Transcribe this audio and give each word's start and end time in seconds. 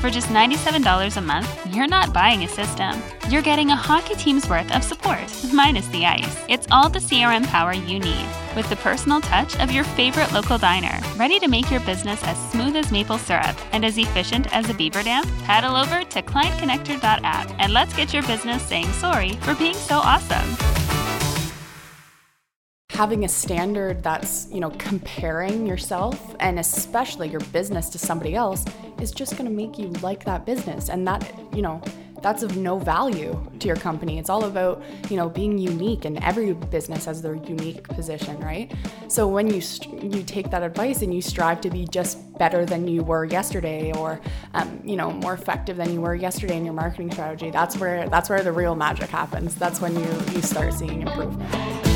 For 0.00 0.08
just 0.08 0.28
$97 0.28 1.18
a 1.18 1.20
month, 1.20 1.74
you're 1.74 1.86
not 1.86 2.14
buying 2.14 2.42
a 2.42 2.48
system. 2.48 3.02
You're 3.28 3.42
getting 3.42 3.70
a 3.70 3.76
hockey 3.76 4.14
team's 4.14 4.48
worth 4.48 4.74
of 4.74 4.82
support, 4.82 5.28
minus 5.52 5.86
the 5.88 6.06
ice. 6.06 6.42
It's 6.48 6.66
all 6.70 6.88
the 6.88 7.00
CRM 7.00 7.46
power 7.46 7.74
you 7.74 7.98
need, 7.98 8.26
with 8.56 8.66
the 8.70 8.76
personal 8.76 9.20
touch 9.20 9.58
of 9.58 9.70
your 9.70 9.84
favorite 9.84 10.32
local 10.32 10.56
diner, 10.56 10.98
ready 11.18 11.38
to 11.38 11.48
make 11.48 11.70
your 11.70 11.80
business 11.80 12.22
as 12.24 12.50
smooth 12.50 12.76
as 12.76 12.90
maple 12.90 13.18
syrup 13.18 13.54
and 13.74 13.84
as 13.84 13.98
efficient 13.98 14.50
as 14.56 14.70
a 14.70 14.74
beaver 14.74 15.02
dam. 15.02 15.22
Paddle 15.40 15.76
over 15.76 16.02
to 16.02 16.22
clientconnector.app 16.22 17.54
and 17.58 17.74
let's 17.74 17.94
get 17.94 18.14
your 18.14 18.22
business 18.22 18.62
saying 18.62 18.90
sorry 18.92 19.32
for 19.42 19.54
being 19.54 19.74
so 19.74 19.98
awesome 19.98 20.56
having 23.00 23.24
a 23.24 23.28
standard 23.28 24.02
that's 24.02 24.46
you 24.52 24.60
know 24.60 24.68
comparing 24.76 25.66
yourself 25.66 26.36
and 26.38 26.58
especially 26.58 27.30
your 27.30 27.40
business 27.50 27.88
to 27.88 27.96
somebody 27.96 28.34
else 28.34 28.62
is 29.00 29.10
just 29.10 29.36
going 29.36 29.44
to 29.44 29.54
make 29.54 29.78
you 29.78 29.88
like 30.02 30.24
that 30.24 30.46
business. 30.46 30.88
And 30.88 31.06
that 31.06 31.32
you 31.54 31.62
know 31.62 31.82
that's 32.22 32.42
of 32.42 32.56
no 32.56 32.78
value 32.78 33.40
to 33.60 33.66
your 33.66 33.76
company. 33.76 34.18
It's 34.18 34.30
all 34.30 34.44
about 34.44 34.82
you 35.08 35.16
know 35.16 35.28
being 35.28 35.58
unique 35.58 36.04
and 36.04 36.22
every 36.22 36.52
business 36.52 37.04
has 37.06 37.22
their 37.22 37.34
unique 37.34 37.84
position 37.88 38.38
right? 38.40 38.72
So 39.08 39.26
when 39.26 39.48
you 39.48 39.62
you 39.92 40.22
take 40.22 40.50
that 40.50 40.62
advice 40.62 41.02
and 41.02 41.14
you 41.14 41.22
strive 41.22 41.60
to 41.62 41.70
be 41.70 41.86
just 41.86 42.38
better 42.38 42.64
than 42.64 42.88
you 42.88 43.02
were 43.02 43.24
yesterday 43.24 43.92
or 43.92 44.20
um, 44.54 44.80
you 44.84 44.96
know 44.96 45.10
more 45.10 45.34
effective 45.34 45.76
than 45.76 45.92
you 45.92 46.00
were 46.00 46.14
yesterday 46.14 46.56
in 46.56 46.64
your 46.64 46.74
marketing 46.74 47.10
strategy 47.10 47.50
that's 47.50 47.76
where 47.76 48.08
that's 48.08 48.30
where 48.30 48.42
the 48.42 48.52
real 48.52 48.74
magic 48.74 49.10
happens. 49.10 49.54
That's 49.54 49.80
when 49.80 49.94
you 49.94 50.08
you 50.32 50.42
start 50.42 50.74
seeing 50.74 51.02
improvement 51.02 51.89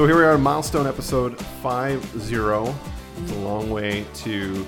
So 0.00 0.06
here 0.06 0.16
we 0.16 0.24
are, 0.24 0.38
milestone 0.38 0.86
episode 0.86 1.38
50. 1.38 1.68
It's 2.16 2.32
a 2.32 3.38
long 3.40 3.68
way 3.68 4.06
to, 4.14 4.66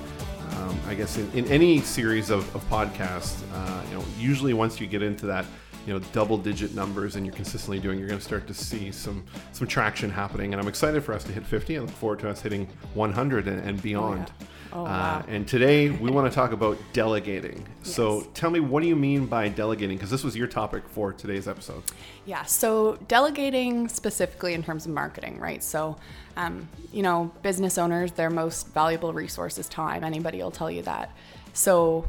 um, 0.51 0.79
I 0.87 0.93
guess, 0.93 1.17
in, 1.17 1.31
in, 1.31 1.47
any 1.47 1.81
series 1.81 2.29
of, 2.29 2.55
of 2.55 2.63
podcasts, 2.69 3.41
uh, 3.51 3.81
you 3.89 3.97
know, 3.97 4.05
usually 4.15 4.53
once 4.53 4.79
you 4.79 4.85
get 4.85 5.01
into 5.01 5.25
that 5.25 5.45
you 5.85 5.93
know 5.93 5.99
double 6.11 6.37
digit 6.37 6.73
numbers 6.73 7.15
and 7.15 7.25
you're 7.25 7.35
consistently 7.35 7.79
doing 7.79 7.99
you're 7.99 8.07
going 8.07 8.19
to 8.19 8.25
start 8.25 8.47
to 8.47 8.53
see 8.53 8.91
some 8.91 9.23
some 9.51 9.67
traction 9.67 10.09
happening. 10.09 10.53
And 10.53 10.61
i'm 10.61 10.67
excited 10.67 11.03
for 11.03 11.13
us 11.13 11.23
to 11.25 11.31
hit 11.31 11.45
50 11.45 11.77
i 11.77 11.81
look 11.81 11.89
forward 11.89 12.19
to 12.19 12.29
us 12.29 12.41
hitting 12.41 12.67
100 12.93 13.47
and, 13.47 13.59
and 13.59 13.81
beyond. 13.81 14.31
Oh, 14.39 14.43
yeah. 14.43 14.47
oh, 14.73 14.81
uh, 14.81 14.83
wow. 14.83 15.25
and 15.27 15.47
today 15.47 15.89
we 15.89 16.09
want 16.09 16.31
to 16.31 16.33
talk 16.33 16.51
about 16.51 16.77
delegating. 16.93 17.65
Yes. 17.83 17.93
so 17.95 18.21
tell 18.33 18.49
me 18.49 18.59
what 18.59 18.81
do 18.81 18.87
you 18.87 18.95
mean 18.95 19.25
by 19.25 19.49
delegating? 19.49 19.97
Because 19.97 20.11
this 20.11 20.23
was 20.23 20.35
your 20.35 20.47
topic 20.47 20.87
for 20.87 21.13
today's 21.13 21.47
episode. 21.47 21.83
Yeah 22.25 22.43
so 22.43 22.97
delegating 23.07 23.87
specifically 23.87 24.53
in 24.53 24.63
terms 24.63 24.85
of 24.85 24.91
marketing 24.91 25.39
right? 25.39 25.63
So 25.63 25.97
um, 26.37 26.67
you 26.91 27.03
know 27.03 27.31
business 27.41 27.77
owners 27.77 28.11
their 28.13 28.29
most 28.29 28.67
valuable 28.69 29.13
resource 29.13 29.57
is 29.57 29.67
time. 29.67 30.03
Anybody 30.03 30.41
will 30.41 30.51
tell 30.51 30.71
you 30.71 30.81
that. 30.83 31.11
So 31.53 32.05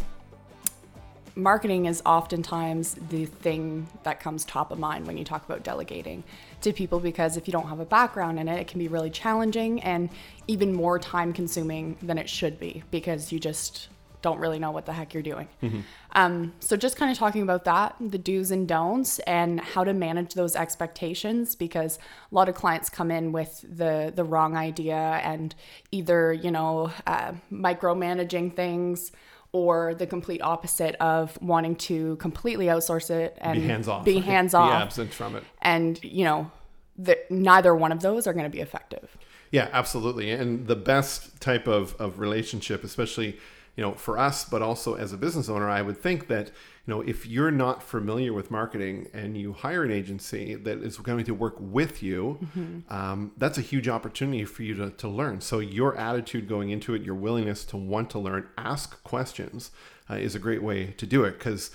marketing 1.37 1.87
is 1.87 2.03
oftentimes 2.07 2.95
the 3.11 3.27
thing 3.27 3.89
that 4.05 4.21
comes 4.21 4.45
top 4.45 4.71
of 4.71 4.79
mind 4.79 5.07
when 5.07 5.19
you 5.19 5.25
talk 5.25 5.45
about 5.45 5.63
delegating 5.63 6.23
to 6.61 6.73
people 6.73 7.01
because 7.01 7.37
if 7.37 7.49
you 7.49 7.53
don't 7.53 7.69
have 7.69 7.81
a 7.81 7.85
background 7.85 8.39
in 8.39 8.49
it, 8.49 8.61
it 8.61 8.69
can 8.69 8.79
be 8.79 8.89
really 8.89 9.11
challenging 9.11 9.83
and 9.83 10.11
even 10.47 10.73
more 10.73 10.99
time 10.99 11.33
consuming 11.33 11.97
than 12.03 12.19
it 12.19 12.29
should 12.29 12.59
be 12.61 12.83
because 12.91 13.33
you 13.33 13.39
just 13.39 13.89
don't 14.23 14.39
really 14.39 14.59
know 14.59 14.71
what 14.71 14.87
the 14.87 14.93
heck 14.93 15.13
you're 15.13 15.23
doing. 15.23 15.47
Mm-hmm. 15.63 15.81
Um, 16.13 16.55
so, 16.59 16.79
just 16.79 16.97
kind 16.97 17.13
of 17.13 17.19
talking 17.19 17.43
about 17.43 17.65
that, 17.65 17.95
the 18.01 18.17
do's 18.17 18.51
and 18.51 18.67
don'ts, 18.67 19.19
and 19.21 19.61
how 19.61 19.85
to 19.85 19.93
manage 19.93 20.33
those 20.33 20.57
expectations 20.57 21.55
because 21.55 21.99
a 22.33 22.35
lot 22.35 22.49
of 22.49 22.55
clients 22.55 22.89
come 22.89 23.11
in 23.11 23.33
with 23.33 23.63
the 23.69 24.13
the 24.17 24.25
wrong 24.25 24.57
idea 24.57 24.97
and 24.97 25.55
either 25.93 26.33
you 26.33 26.51
know 26.51 26.91
uh, 27.07 27.33
micromanaging 27.53 28.57
things 28.57 29.13
or 29.55 29.95
the 29.95 30.07
complete 30.07 30.43
opposite 30.43 30.97
of 30.97 31.41
wanting 31.41 31.77
to 31.77 32.17
completely 32.17 32.67
outsource 32.67 33.09
it 33.09 33.39
and 33.41 33.61
be 33.61 33.67
hands 33.67 33.87
off, 33.89 34.05
be 34.05 34.19
hands 34.19 34.53
off, 34.53 34.69
be 34.69 34.75
absent 34.75 35.15
from 35.15 35.37
it, 35.37 35.45
and 35.63 36.03
you 36.03 36.25
know, 36.25 36.51
the, 36.99 37.17
neither 37.31 37.73
one 37.73 37.93
of 37.93 38.03
those 38.03 38.27
are 38.27 38.33
going 38.33 38.45
to 38.45 38.51
be 38.51 38.61
effective. 38.61 39.17
Yeah, 39.53 39.69
absolutely. 39.73 40.33
And 40.33 40.67
the 40.67 40.75
best 40.75 41.41
type 41.41 41.69
of 41.69 41.95
of 42.01 42.19
relationship, 42.19 42.83
especially 42.83 43.39
you 43.77 43.83
know 43.83 43.93
for 43.95 44.19
us, 44.19 44.45
but 44.45 44.63
also 44.63 44.95
as 44.95 45.13
a 45.13 45.17
business 45.17 45.49
owner, 45.49 45.69
I 45.69 45.83
would 45.83 45.99
think 45.99 46.29
that 46.29 46.51
you 46.87 46.93
know, 46.93 47.01
if 47.01 47.27
you're 47.27 47.51
not 47.51 47.83
familiar 47.83 48.35
with 48.35 48.51
marketing 48.51 49.09
and 49.15 49.39
you 49.39 49.55
hire 49.55 49.85
an 49.85 49.91
agency 49.91 50.55
that 50.55 50.83
is 50.83 50.99
going 50.99 51.25
to 51.25 51.33
work 51.33 51.57
with 51.59 52.03
you, 52.03 52.39
mm-hmm. 52.45 52.95
um, 52.95 53.33
that's 53.39 53.57
a 53.57 53.63
huge 53.63 53.89
opportunity 53.89 54.45
for 54.45 54.63
you 54.65 54.75
to, 54.75 54.91
to 54.91 55.09
learn. 55.09 55.41
So 55.41 55.61
your 55.61 55.97
attitude 55.97 56.47
going 56.47 56.69
into 56.69 56.93
it, 56.93 57.01
your 57.01 57.15
willingness 57.15 57.65
to 57.67 57.79
want 57.79 58.11
to 58.11 58.19
learn, 58.19 58.49
ask 58.59 59.03
questions, 59.03 59.71
uh, 60.11 60.17
is 60.17 60.35
a 60.35 60.39
great 60.39 60.63
way 60.63 60.89
to 60.99 61.07
do 61.07 61.25
it 61.25 61.39
because. 61.39 61.71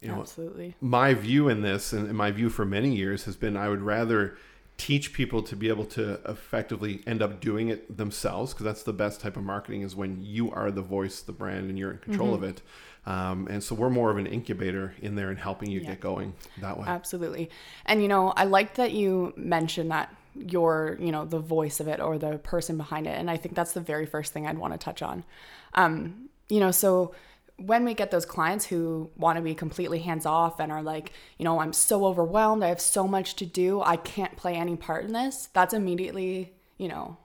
You 0.00 0.06
know, 0.06 0.20
Absolutely. 0.20 0.76
My 0.80 1.12
view 1.12 1.48
in 1.48 1.62
this, 1.62 1.92
and 1.92 2.14
my 2.14 2.30
view 2.30 2.50
for 2.50 2.64
many 2.64 2.94
years, 2.94 3.24
has 3.24 3.34
been 3.34 3.56
I 3.56 3.68
would 3.68 3.82
rather 3.82 4.38
teach 4.78 5.12
people 5.12 5.42
to 5.42 5.54
be 5.54 5.68
able 5.68 5.84
to 5.84 6.20
effectively 6.26 7.02
end 7.06 7.20
up 7.20 7.40
doing 7.40 7.68
it 7.68 7.96
themselves 7.96 8.52
because 8.52 8.64
that's 8.64 8.84
the 8.84 8.92
best 8.92 9.20
type 9.20 9.36
of 9.36 9.42
marketing 9.42 9.82
is 9.82 9.94
when 9.94 10.22
you 10.22 10.50
are 10.50 10.70
the 10.70 10.80
voice 10.80 11.20
the 11.20 11.32
brand 11.32 11.68
and 11.68 11.78
you're 11.78 11.90
in 11.90 11.98
control 11.98 12.28
mm-hmm. 12.28 12.44
of 12.44 12.50
it 12.50 12.62
um, 13.08 13.48
and 13.48 13.64
so 13.64 13.74
we're 13.74 13.88
more 13.88 14.10
of 14.10 14.18
an 14.18 14.26
incubator 14.26 14.94
in 15.00 15.14
there 15.14 15.30
and 15.30 15.38
helping 15.38 15.70
you 15.70 15.80
yeah. 15.80 15.88
get 15.88 16.00
going 16.00 16.34
that 16.60 16.78
way. 16.78 16.84
Absolutely. 16.86 17.48
And, 17.86 18.02
you 18.02 18.08
know, 18.08 18.34
I 18.36 18.44
like 18.44 18.74
that 18.74 18.92
you 18.92 19.32
mentioned 19.34 19.90
that 19.92 20.14
you're, 20.34 20.98
you 21.00 21.10
know, 21.10 21.24
the 21.24 21.38
voice 21.38 21.80
of 21.80 21.88
it 21.88 22.00
or 22.00 22.18
the 22.18 22.36
person 22.36 22.76
behind 22.76 23.06
it. 23.06 23.18
And 23.18 23.30
I 23.30 23.38
think 23.38 23.54
that's 23.54 23.72
the 23.72 23.80
very 23.80 24.04
first 24.04 24.34
thing 24.34 24.46
I'd 24.46 24.58
want 24.58 24.74
to 24.74 24.78
touch 24.78 25.00
on. 25.00 25.24
Um, 25.72 26.28
you 26.50 26.60
know, 26.60 26.70
so 26.70 27.14
when 27.58 27.84
we 27.84 27.92
get 27.92 28.10
those 28.10 28.24
clients 28.24 28.64
who 28.64 29.10
want 29.16 29.36
to 29.36 29.42
be 29.42 29.54
completely 29.54 29.98
hands 29.98 30.24
off 30.24 30.60
and 30.60 30.70
are 30.70 30.82
like, 30.82 31.12
you 31.38 31.44
know, 31.44 31.60
I'm 31.60 31.72
so 31.72 32.06
overwhelmed, 32.06 32.62
I 32.62 32.68
have 32.68 32.80
so 32.80 33.06
much 33.06 33.34
to 33.36 33.46
do, 33.46 33.82
I 33.82 33.96
can't 33.96 34.36
play 34.36 34.54
any 34.54 34.76
part 34.76 35.04
in 35.04 35.12
this, 35.12 35.48
that's 35.52 35.74
immediately, 35.74 36.54
you 36.78 36.88
know, 36.88 37.18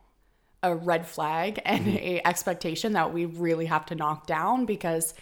a 0.63 0.75
red 0.75 1.05
flag 1.05 1.61
and 1.65 1.85
mm-hmm. 1.85 1.97
a 1.97 2.21
expectation 2.25 2.93
that 2.93 3.13
we 3.13 3.25
really 3.25 3.67
have 3.67 3.85
to 3.87 3.95
knock 3.95 4.25
down 4.25 4.65
because 4.65 5.13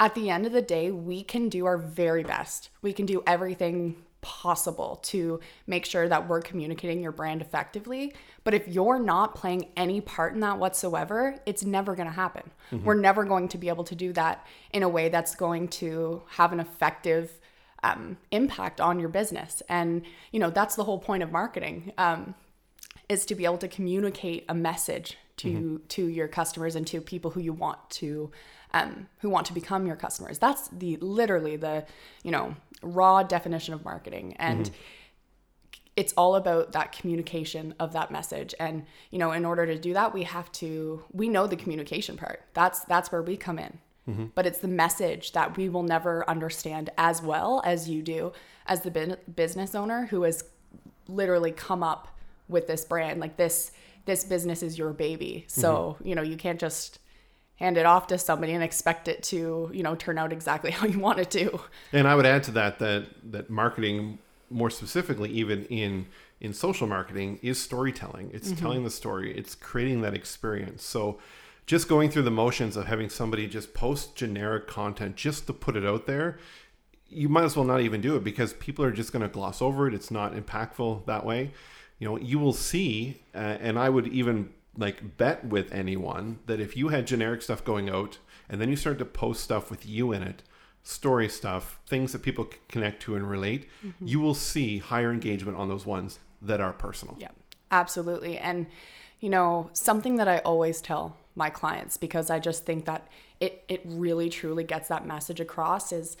at 0.00 0.14
the 0.14 0.30
end 0.30 0.46
of 0.46 0.52
the 0.52 0.62
day, 0.62 0.90
we 0.90 1.22
can 1.24 1.48
do 1.48 1.66
our 1.66 1.76
very 1.76 2.22
best. 2.22 2.70
We 2.82 2.92
can 2.92 3.04
do 3.04 3.22
everything 3.26 3.96
possible 4.20 5.00
to 5.04 5.40
make 5.66 5.86
sure 5.86 6.08
that 6.08 6.28
we're 6.28 6.40
communicating 6.40 7.02
your 7.02 7.12
brand 7.12 7.40
effectively. 7.40 8.14
But 8.44 8.54
if 8.54 8.66
you're 8.68 8.98
not 8.98 9.34
playing 9.34 9.68
any 9.76 10.00
part 10.00 10.34
in 10.34 10.40
that 10.40 10.58
whatsoever, 10.58 11.36
it's 11.46 11.64
never 11.64 11.94
going 11.94 12.08
to 12.08 12.14
happen. 12.14 12.50
Mm-hmm. 12.70 12.84
We're 12.84 12.94
never 12.94 13.24
going 13.24 13.48
to 13.48 13.58
be 13.58 13.68
able 13.68 13.84
to 13.84 13.94
do 13.94 14.12
that 14.14 14.46
in 14.72 14.82
a 14.82 14.88
way 14.88 15.08
that's 15.08 15.34
going 15.34 15.68
to 15.68 16.22
have 16.30 16.52
an 16.52 16.60
effective 16.60 17.32
um, 17.82 18.18
impact 18.30 18.80
on 18.80 18.98
your 18.98 19.08
business. 19.08 19.62
And, 19.68 20.02
you 20.32 20.40
know, 20.40 20.50
that's 20.50 20.74
the 20.74 20.84
whole 20.84 20.98
point 20.98 21.22
of 21.22 21.30
marketing. 21.30 21.92
Um, 21.98 22.34
is 23.08 23.24
to 23.24 23.34
be 23.34 23.44
able 23.44 23.58
to 23.58 23.68
communicate 23.68 24.44
a 24.48 24.54
message 24.54 25.16
to 25.38 25.48
mm-hmm. 25.48 25.76
to 25.88 26.06
your 26.06 26.28
customers 26.28 26.76
and 26.76 26.86
to 26.86 27.00
people 27.00 27.30
who 27.30 27.40
you 27.40 27.52
want 27.52 27.78
to 27.90 28.30
um, 28.74 29.08
who 29.20 29.30
want 29.30 29.46
to 29.46 29.54
become 29.54 29.86
your 29.86 29.96
customers. 29.96 30.38
That's 30.38 30.68
the 30.68 30.96
literally 30.96 31.56
the 31.56 31.86
you 32.22 32.30
know 32.30 32.54
raw 32.82 33.22
definition 33.22 33.74
of 33.74 33.84
marketing 33.84 34.34
and. 34.38 34.66
Mm-hmm. 34.66 34.74
It's 35.96 36.12
all 36.16 36.36
about 36.36 36.70
that 36.74 36.92
communication 36.92 37.74
of 37.80 37.92
that 37.94 38.12
message, 38.12 38.54
and 38.60 38.86
you 39.10 39.18
know, 39.18 39.32
in 39.32 39.44
order 39.44 39.66
to 39.66 39.76
do 39.76 39.94
that, 39.94 40.14
we 40.14 40.22
have 40.22 40.52
to. 40.52 41.02
We 41.10 41.28
know 41.28 41.48
the 41.48 41.56
communication 41.56 42.16
part. 42.16 42.44
That's 42.54 42.84
that's 42.84 43.10
where 43.10 43.20
we 43.20 43.36
come 43.36 43.58
in. 43.58 43.80
Mm-hmm. 44.08 44.26
But 44.34 44.46
it's 44.46 44.58
the 44.58 44.68
message 44.68 45.32
that 45.32 45.56
we 45.56 45.68
will 45.68 45.82
never 45.82 46.28
understand 46.30 46.90
as 46.96 47.20
well 47.20 47.62
as 47.64 47.88
you 47.88 48.02
do 48.02 48.32
as 48.66 48.82
the 48.82 49.18
business 49.34 49.74
owner 49.74 50.06
who 50.06 50.22
has 50.22 50.44
literally 51.08 51.50
come 51.50 51.82
up 51.82 52.16
with 52.48 52.66
this 52.66 52.84
brand. 52.84 53.20
Like 53.20 53.36
this, 53.36 53.72
this 54.08 54.24
business 54.24 54.62
is 54.62 54.76
your 54.76 54.92
baby. 54.92 55.44
So, 55.46 55.96
mm-hmm. 55.98 56.08
you 56.08 56.14
know, 56.16 56.22
you 56.22 56.36
can't 56.36 56.58
just 56.58 56.98
hand 57.56 57.76
it 57.76 57.86
off 57.86 58.06
to 58.08 58.18
somebody 58.18 58.52
and 58.52 58.62
expect 58.62 59.08
it 59.08 59.20
to 59.20 59.68
you 59.72 59.82
know 59.82 59.96
turn 59.96 60.16
out 60.16 60.32
exactly 60.32 60.70
how 60.78 60.86
you 60.86 60.96
want 60.96 61.18
it 61.18 61.28
to 61.28 61.58
and 61.92 62.06
i 62.06 62.14
would 62.14 62.24
add 62.24 62.40
to 62.40 62.52
that 62.52 62.78
that 62.78 63.04
that 63.32 63.50
marketing 63.50 64.16
more 64.48 64.70
specifically 64.70 65.28
even 65.28 65.64
in 65.64 66.06
in 66.40 66.54
social 66.54 66.86
marketing 66.86 67.36
is 67.42 67.60
storytelling 67.60 68.30
it's 68.32 68.50
mm-hmm. 68.50 68.60
telling 68.60 68.84
the 68.84 68.90
story 68.90 69.36
it's 69.36 69.56
creating 69.56 70.02
that 70.02 70.14
experience 70.14 70.84
so 70.84 71.18
just 71.68 71.86
going 71.86 72.08
through 72.08 72.22
the 72.22 72.30
motions 72.30 72.78
of 72.78 72.86
having 72.86 73.10
somebody 73.10 73.46
just 73.46 73.74
post 73.74 74.16
generic 74.16 74.66
content 74.66 75.16
just 75.16 75.46
to 75.46 75.52
put 75.52 75.76
it 75.76 75.84
out 75.84 76.06
there, 76.06 76.38
you 77.10 77.28
might 77.28 77.44
as 77.44 77.56
well 77.56 77.66
not 77.66 77.82
even 77.82 78.00
do 78.00 78.16
it 78.16 78.24
because 78.24 78.54
people 78.54 78.82
are 78.82 78.90
just 78.90 79.12
going 79.12 79.20
to 79.20 79.28
gloss 79.28 79.60
over 79.60 79.86
it. 79.86 79.92
It's 79.92 80.10
not 80.10 80.32
impactful 80.32 81.04
that 81.04 81.26
way. 81.26 81.50
You 81.98 82.08
know, 82.08 82.16
you 82.18 82.38
will 82.38 82.52
see, 82.52 83.20
uh, 83.34 83.38
and 83.38 83.78
I 83.78 83.88
would 83.88 84.06
even 84.08 84.50
like 84.76 85.16
bet 85.16 85.44
with 85.44 85.72
anyone 85.72 86.38
that 86.46 86.60
if 86.60 86.76
you 86.76 86.88
had 86.88 87.06
generic 87.06 87.42
stuff 87.42 87.64
going 87.64 87.90
out 87.90 88.18
and 88.48 88.60
then 88.60 88.68
you 88.68 88.76
start 88.76 88.98
to 88.98 89.04
post 89.04 89.42
stuff 89.42 89.70
with 89.70 89.84
you 89.84 90.12
in 90.12 90.22
it, 90.22 90.42
story 90.82 91.28
stuff, 91.28 91.80
things 91.86 92.12
that 92.12 92.22
people 92.22 92.48
connect 92.68 93.02
to 93.02 93.16
and 93.16 93.28
relate, 93.28 93.68
you 94.00 94.20
will 94.20 94.34
see 94.34 94.78
higher 94.78 95.12
engagement 95.12 95.58
on 95.58 95.68
those 95.68 95.84
ones 95.84 96.18
that 96.40 96.60
are 96.60 96.72
personal. 96.72 97.16
Yeah, 97.18 97.30
absolutely. 97.70 98.38
And, 98.38 98.66
you 99.20 99.28
know, 99.28 99.70
something 99.72 100.16
that 100.16 100.28
I 100.28 100.38
always 100.38 100.80
tell 100.80 101.16
my 101.34 101.50
clients 101.50 101.96
because 101.96 102.30
I 102.30 102.38
just 102.38 102.64
think 102.64 102.84
that 102.86 103.06
it, 103.40 103.64
it 103.68 103.82
really 103.84 104.28
truly 104.28 104.64
gets 104.64 104.88
that 104.88 105.06
message 105.06 105.40
across 105.40 105.92
is 105.92 106.16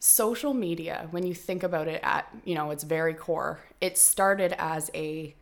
social 0.00 0.54
media, 0.54 1.06
when 1.10 1.24
you 1.26 1.34
think 1.34 1.62
about 1.62 1.86
it 1.86 2.00
at, 2.02 2.26
you 2.44 2.54
know, 2.54 2.70
its 2.70 2.84
very 2.84 3.14
core, 3.14 3.60
it 3.80 3.96
started 3.98 4.54
as 4.58 4.90
a 4.94 5.34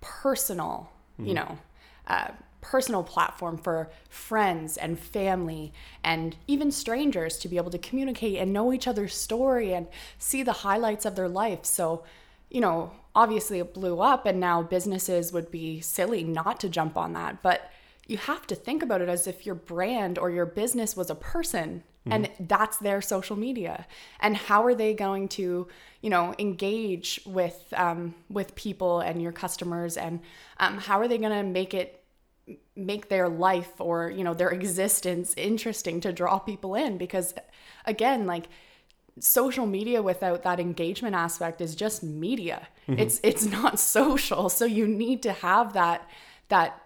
personal, 0.00 0.90
you 1.18 1.34
know, 1.34 1.58
uh, 2.06 2.28
personal 2.62 3.04
platform 3.04 3.58
for 3.58 3.90
friends 4.08 4.76
and 4.76 4.98
family 4.98 5.72
and 6.02 6.34
even 6.46 6.72
strangers 6.72 7.38
to 7.38 7.48
be 7.48 7.58
able 7.58 7.70
to 7.70 7.78
communicate 7.78 8.38
and 8.38 8.52
know 8.52 8.72
each 8.72 8.88
other's 8.88 9.14
story 9.14 9.72
and 9.74 9.86
see 10.18 10.42
the 10.42 10.52
highlights 10.52 11.04
of 11.04 11.14
their 11.14 11.28
life. 11.28 11.64
So, 11.64 12.02
you 12.50 12.60
know, 12.60 12.92
obviously 13.14 13.58
it 13.58 13.74
blew 13.74 14.00
up 14.00 14.24
and 14.24 14.40
now 14.40 14.62
businesses 14.62 15.32
would 15.32 15.50
be 15.50 15.80
silly 15.80 16.24
not 16.24 16.58
to 16.60 16.68
jump 16.68 16.96
on 16.96 17.12
that. 17.12 17.42
But 17.42 17.70
you 18.06 18.16
have 18.16 18.46
to 18.46 18.54
think 18.54 18.82
about 18.82 19.02
it 19.02 19.08
as 19.08 19.26
if 19.26 19.44
your 19.44 19.54
brand 19.54 20.18
or 20.18 20.30
your 20.30 20.46
business 20.46 20.96
was 20.96 21.10
a 21.10 21.14
person 21.14 21.82
and 22.12 22.30
that's 22.40 22.78
their 22.78 23.00
social 23.00 23.36
media. 23.36 23.86
And 24.20 24.36
how 24.36 24.64
are 24.64 24.74
they 24.74 24.94
going 24.94 25.28
to 25.28 25.68
you 26.00 26.10
know 26.10 26.34
engage 26.38 27.20
with 27.26 27.72
um, 27.76 28.14
with 28.28 28.54
people 28.54 29.00
and 29.00 29.20
your 29.20 29.32
customers? 29.32 29.96
And 29.96 30.20
um, 30.58 30.78
how 30.78 31.00
are 31.00 31.08
they 31.08 31.18
going 31.18 31.36
to 31.36 31.42
make 31.42 31.74
it 31.74 32.02
make 32.76 33.08
their 33.08 33.28
life 33.28 33.80
or 33.80 34.10
you 34.10 34.24
know 34.24 34.34
their 34.34 34.50
existence 34.50 35.34
interesting 35.36 36.00
to 36.00 36.12
draw 36.12 36.38
people 36.38 36.74
in? 36.74 36.98
Because 36.98 37.34
again 37.84 38.26
like 38.26 38.46
social 39.18 39.66
media 39.66 40.02
without 40.02 40.42
that 40.42 40.60
engagement 40.60 41.14
aspect 41.14 41.60
is 41.60 41.74
just 41.74 42.02
media. 42.02 42.68
It's 42.88 43.20
it's 43.22 43.44
not 43.44 43.80
social. 43.98 44.48
So 44.48 44.64
you 44.64 44.86
need 44.86 45.22
to 45.22 45.32
have 45.32 45.72
that 45.72 46.08
that 46.48 46.80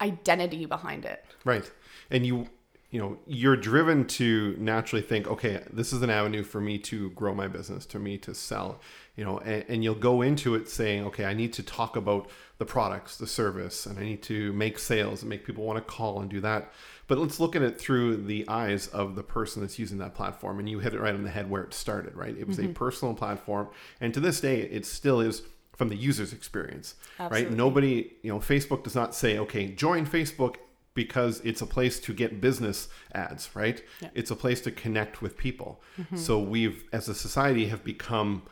identity 0.00 0.66
behind 0.66 1.04
it. 1.04 1.24
Right. 1.44 1.70
And 2.10 2.26
you 2.26 2.48
you 2.92 3.00
know, 3.00 3.16
you're 3.26 3.56
driven 3.56 4.06
to 4.06 4.54
naturally 4.58 5.02
think, 5.02 5.26
okay, 5.26 5.64
this 5.72 5.94
is 5.94 6.02
an 6.02 6.10
avenue 6.10 6.42
for 6.42 6.60
me 6.60 6.78
to 6.78 7.08
grow 7.10 7.34
my 7.34 7.48
business, 7.48 7.86
to 7.86 7.98
me 7.98 8.18
to 8.18 8.34
sell, 8.34 8.80
you 9.16 9.24
know, 9.24 9.38
and, 9.38 9.64
and 9.66 9.82
you'll 9.82 9.94
go 9.94 10.20
into 10.20 10.54
it 10.54 10.68
saying, 10.68 11.06
okay, 11.06 11.24
I 11.24 11.32
need 11.32 11.54
to 11.54 11.62
talk 11.62 11.96
about 11.96 12.28
the 12.58 12.66
products, 12.66 13.16
the 13.16 13.26
service, 13.26 13.86
and 13.86 13.98
I 13.98 14.02
need 14.02 14.22
to 14.24 14.52
make 14.52 14.78
sales 14.78 15.22
and 15.22 15.30
make 15.30 15.46
people 15.46 15.64
want 15.64 15.78
to 15.78 15.92
call 15.92 16.20
and 16.20 16.30
do 16.30 16.42
that. 16.42 16.70
But 17.06 17.16
let's 17.16 17.40
look 17.40 17.56
at 17.56 17.62
it 17.62 17.80
through 17.80 18.24
the 18.24 18.46
eyes 18.46 18.88
of 18.88 19.16
the 19.16 19.22
person 19.22 19.62
that's 19.62 19.78
using 19.78 19.96
that 19.98 20.14
platform. 20.14 20.58
And 20.58 20.68
you 20.68 20.78
hit 20.78 20.92
it 20.92 21.00
right 21.00 21.14
on 21.14 21.24
the 21.24 21.30
head 21.30 21.48
where 21.48 21.62
it 21.62 21.72
started, 21.72 22.14
right? 22.14 22.36
It 22.36 22.46
was 22.46 22.58
a 22.58 22.64
mm-hmm. 22.64 22.72
personal 22.74 23.14
platform. 23.14 23.68
And 24.02 24.12
to 24.12 24.20
this 24.20 24.38
day, 24.42 24.60
it 24.60 24.84
still 24.84 25.20
is 25.20 25.42
from 25.74 25.88
the 25.88 25.96
user's 25.96 26.34
experience, 26.34 26.94
right? 27.18 27.50
Nobody, 27.50 28.12
you 28.22 28.30
know, 28.30 28.38
Facebook 28.38 28.84
does 28.84 28.94
not 28.94 29.14
say, 29.14 29.38
okay, 29.38 29.68
join 29.68 30.06
Facebook 30.06 30.56
because 30.94 31.40
it's 31.40 31.62
a 31.62 31.66
place 31.66 31.98
to 32.00 32.12
get 32.12 32.40
business 32.40 32.88
ads, 33.14 33.50
right? 33.54 33.82
It's 34.14 34.30
a 34.30 34.36
place 34.36 34.60
to 34.62 34.70
connect 34.70 35.22
with 35.22 35.36
people. 35.36 35.80
So 36.16 36.38
we've, 36.38 36.84
as 36.92 37.08
a 37.08 37.14
society, 37.14 37.66
have 37.68 37.82
become, 37.84 38.42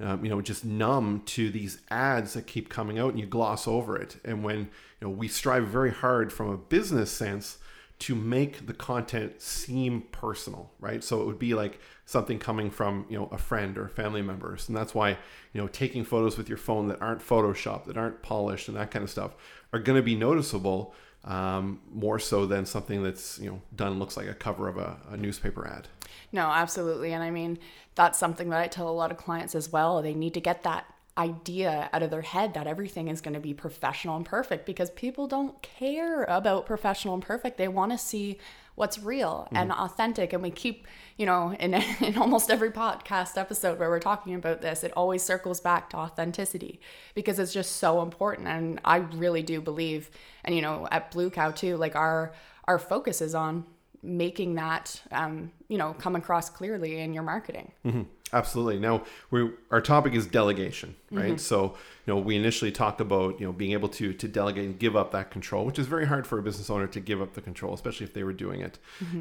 um, 0.00 0.24
you 0.24 0.30
know, 0.30 0.40
just 0.40 0.64
numb 0.64 1.22
to 1.26 1.50
these 1.50 1.80
ads 1.90 2.34
that 2.34 2.46
keep 2.46 2.68
coming 2.68 2.98
out, 2.98 3.10
and 3.10 3.18
you 3.18 3.26
gloss 3.26 3.66
over 3.66 3.96
it. 3.96 4.16
And 4.24 4.44
when 4.44 4.58
you 4.58 4.68
know, 5.02 5.10
we 5.10 5.28
strive 5.28 5.66
very 5.66 5.90
hard 5.90 6.32
from 6.32 6.50
a 6.50 6.56
business 6.56 7.10
sense 7.10 7.58
to 8.00 8.14
make 8.14 8.66
the 8.66 8.72
content 8.74 9.42
seem 9.42 10.02
personal, 10.12 10.70
right? 10.78 11.02
So 11.02 11.20
it 11.20 11.26
would 11.26 11.38
be 11.38 11.54
like 11.54 11.80
something 12.06 12.38
coming 12.38 12.70
from 12.70 13.06
you 13.08 13.18
know 13.18 13.28
a 13.32 13.38
friend 13.38 13.76
or 13.76 13.88
family 13.88 14.22
members, 14.22 14.68
and 14.68 14.76
that's 14.76 14.94
why 14.94 15.10
you 15.52 15.60
know 15.60 15.66
taking 15.66 16.04
photos 16.04 16.38
with 16.38 16.48
your 16.48 16.58
phone 16.58 16.86
that 16.88 17.02
aren't 17.02 17.20
photoshopped, 17.20 17.86
that 17.86 17.96
aren't 17.96 18.22
polished, 18.22 18.68
and 18.68 18.76
that 18.76 18.90
kind 18.92 19.02
of 19.02 19.10
stuff 19.10 19.34
are 19.72 19.80
going 19.80 19.96
to 19.96 20.02
be 20.02 20.14
noticeable 20.14 20.94
um, 21.24 21.80
more 21.92 22.18
so 22.18 22.46
than 22.46 22.64
something 22.66 23.02
that's 23.02 23.38
you 23.38 23.50
know 23.50 23.60
done 23.74 23.98
looks 23.98 24.16
like 24.16 24.28
a 24.28 24.34
cover 24.34 24.68
of 24.68 24.78
a, 24.78 24.96
a 25.10 25.16
newspaper 25.16 25.66
ad. 25.66 25.88
No, 26.32 26.42
absolutely. 26.42 27.12
And 27.12 27.22
I 27.22 27.30
mean, 27.30 27.58
that's 27.94 28.18
something 28.18 28.50
that 28.50 28.60
I 28.60 28.66
tell 28.66 28.88
a 28.88 28.92
lot 28.92 29.10
of 29.10 29.16
clients 29.16 29.54
as 29.54 29.72
well. 29.72 30.02
They 30.02 30.14
need 30.14 30.34
to 30.34 30.40
get 30.40 30.62
that 30.62 30.86
idea 31.18 31.90
out 31.92 32.02
of 32.02 32.10
their 32.10 32.22
head 32.22 32.54
that 32.54 32.66
everything 32.66 33.08
is 33.08 33.20
going 33.20 33.34
to 33.34 33.40
be 33.40 33.52
professional 33.52 34.16
and 34.16 34.24
perfect 34.24 34.64
because 34.64 34.90
people 34.90 35.26
don't 35.26 35.60
care 35.62 36.24
about 36.24 36.64
professional 36.64 37.14
and 37.14 37.22
perfect. 37.22 37.58
They 37.58 37.68
want 37.68 37.92
to 37.92 37.98
see 37.98 38.38
what's 38.76 38.98
real 39.00 39.46
mm-hmm. 39.46 39.56
and 39.56 39.72
authentic. 39.72 40.32
And 40.32 40.42
we 40.42 40.50
keep, 40.50 40.86
you 41.16 41.26
know, 41.26 41.52
in, 41.58 41.74
in 42.00 42.16
almost 42.16 42.50
every 42.50 42.70
podcast 42.70 43.36
episode 43.36 43.78
where 43.78 43.90
we're 43.90 43.98
talking 43.98 44.34
about 44.34 44.62
this, 44.62 44.84
it 44.84 44.92
always 44.92 45.22
circles 45.22 45.60
back 45.60 45.90
to 45.90 45.96
authenticity 45.96 46.80
because 47.14 47.38
it's 47.38 47.52
just 47.52 47.76
so 47.76 48.00
important. 48.00 48.46
And 48.48 48.80
I 48.84 48.98
really 48.98 49.42
do 49.42 49.60
believe, 49.60 50.10
and, 50.44 50.54
you 50.54 50.62
know, 50.62 50.86
at 50.90 51.10
Blue 51.10 51.30
Cow 51.30 51.50
too, 51.50 51.76
like 51.76 51.96
our, 51.96 52.32
our 52.64 52.78
focus 52.78 53.20
is 53.20 53.34
on 53.34 53.66
making 54.02 54.54
that 54.54 55.02
um, 55.12 55.50
you 55.68 55.78
know 55.78 55.94
come 55.98 56.16
across 56.16 56.48
clearly 56.50 57.00
in 57.00 57.12
your 57.12 57.22
marketing 57.22 57.72
Mm-hmm. 57.84 58.02
Absolutely. 58.32 58.78
Now, 58.78 59.04
we 59.30 59.50
our 59.70 59.80
topic 59.80 60.14
is 60.14 60.26
delegation, 60.26 60.94
right? 61.10 61.40
So, 61.40 61.76
you 62.06 62.14
know, 62.14 62.18
we 62.20 62.36
initially 62.36 62.70
talked 62.70 63.00
about 63.00 63.40
you 63.40 63.46
know 63.46 63.52
being 63.52 63.72
able 63.72 63.88
to 63.90 64.12
to 64.12 64.28
delegate 64.28 64.66
and 64.66 64.78
give 64.78 64.96
up 64.96 65.12
that 65.12 65.30
control, 65.30 65.64
which 65.64 65.78
is 65.78 65.86
very 65.86 66.06
hard 66.06 66.26
for 66.26 66.38
a 66.38 66.42
business 66.42 66.68
owner 66.68 66.86
to 66.88 67.00
give 67.00 67.22
up 67.22 67.34
the 67.34 67.40
control, 67.40 67.72
especially 67.74 68.04
if 68.04 68.12
they 68.12 68.24
were 68.24 68.32
doing 68.32 68.60
it. 68.60 68.78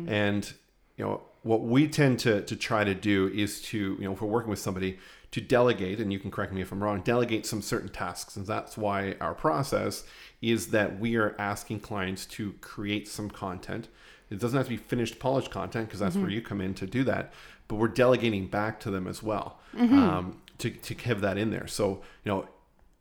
And 0.08 0.52
you 0.98 1.06
know, 1.06 1.22
what 1.44 1.62
we 1.62 1.88
tend 1.88 2.20
to 2.20 2.42
to 2.42 2.56
try 2.56 2.84
to 2.84 2.94
do 2.94 3.32
is 3.34 3.62
to 3.64 3.78
you 3.78 4.06
know 4.06 4.14
if 4.14 4.22
we're 4.22 4.28
working 4.28 4.50
with 4.50 4.60
somebody 4.60 5.00
to 5.32 5.42
delegate, 5.42 6.00
and 6.00 6.12
you 6.12 6.20
can 6.20 6.32
correct 6.32 6.54
me 6.54 6.62
if 6.62 6.72
I'm 6.72 6.84
wrong, 6.84 7.02
delegate 7.02 7.46
some 7.46 7.62
certain 7.62 7.90
tasks, 7.90 8.36
and 8.36 8.46
that's 8.46 8.78
why 8.78 9.16
our 9.22 9.34
process 9.34 10.04
is 10.42 10.68
that 10.68 11.00
we 11.00 11.16
are 11.16 11.36
asking 11.40 11.80
clients 11.80 12.26
to 12.26 12.54
create 12.62 13.08
some 13.08 13.30
content. 13.30 13.88
It 14.30 14.40
doesn't 14.40 14.58
have 14.58 14.66
to 14.68 14.70
be 14.72 14.78
finished, 14.78 15.20
polished 15.20 15.52
content 15.52 15.88
because 15.88 16.00
that's 16.00 16.16
where 16.16 16.30
you 16.30 16.42
come 16.42 16.62
in 16.62 16.74
to 16.76 16.86
do 16.86 17.04
that. 17.06 17.34
But 17.68 17.76
we're 17.76 17.88
delegating 17.88 18.48
back 18.48 18.80
to 18.82 18.92
them 18.92 19.08
as 19.08 19.24
well 19.24 19.60
um, 19.78 20.42
to, 20.58 20.70
to 20.70 20.96
have 21.08 21.22
that 21.22 21.38
in 21.38 21.52
there. 21.52 21.68
So, 21.68 22.02
you 22.24 22.32
know, 22.32 22.48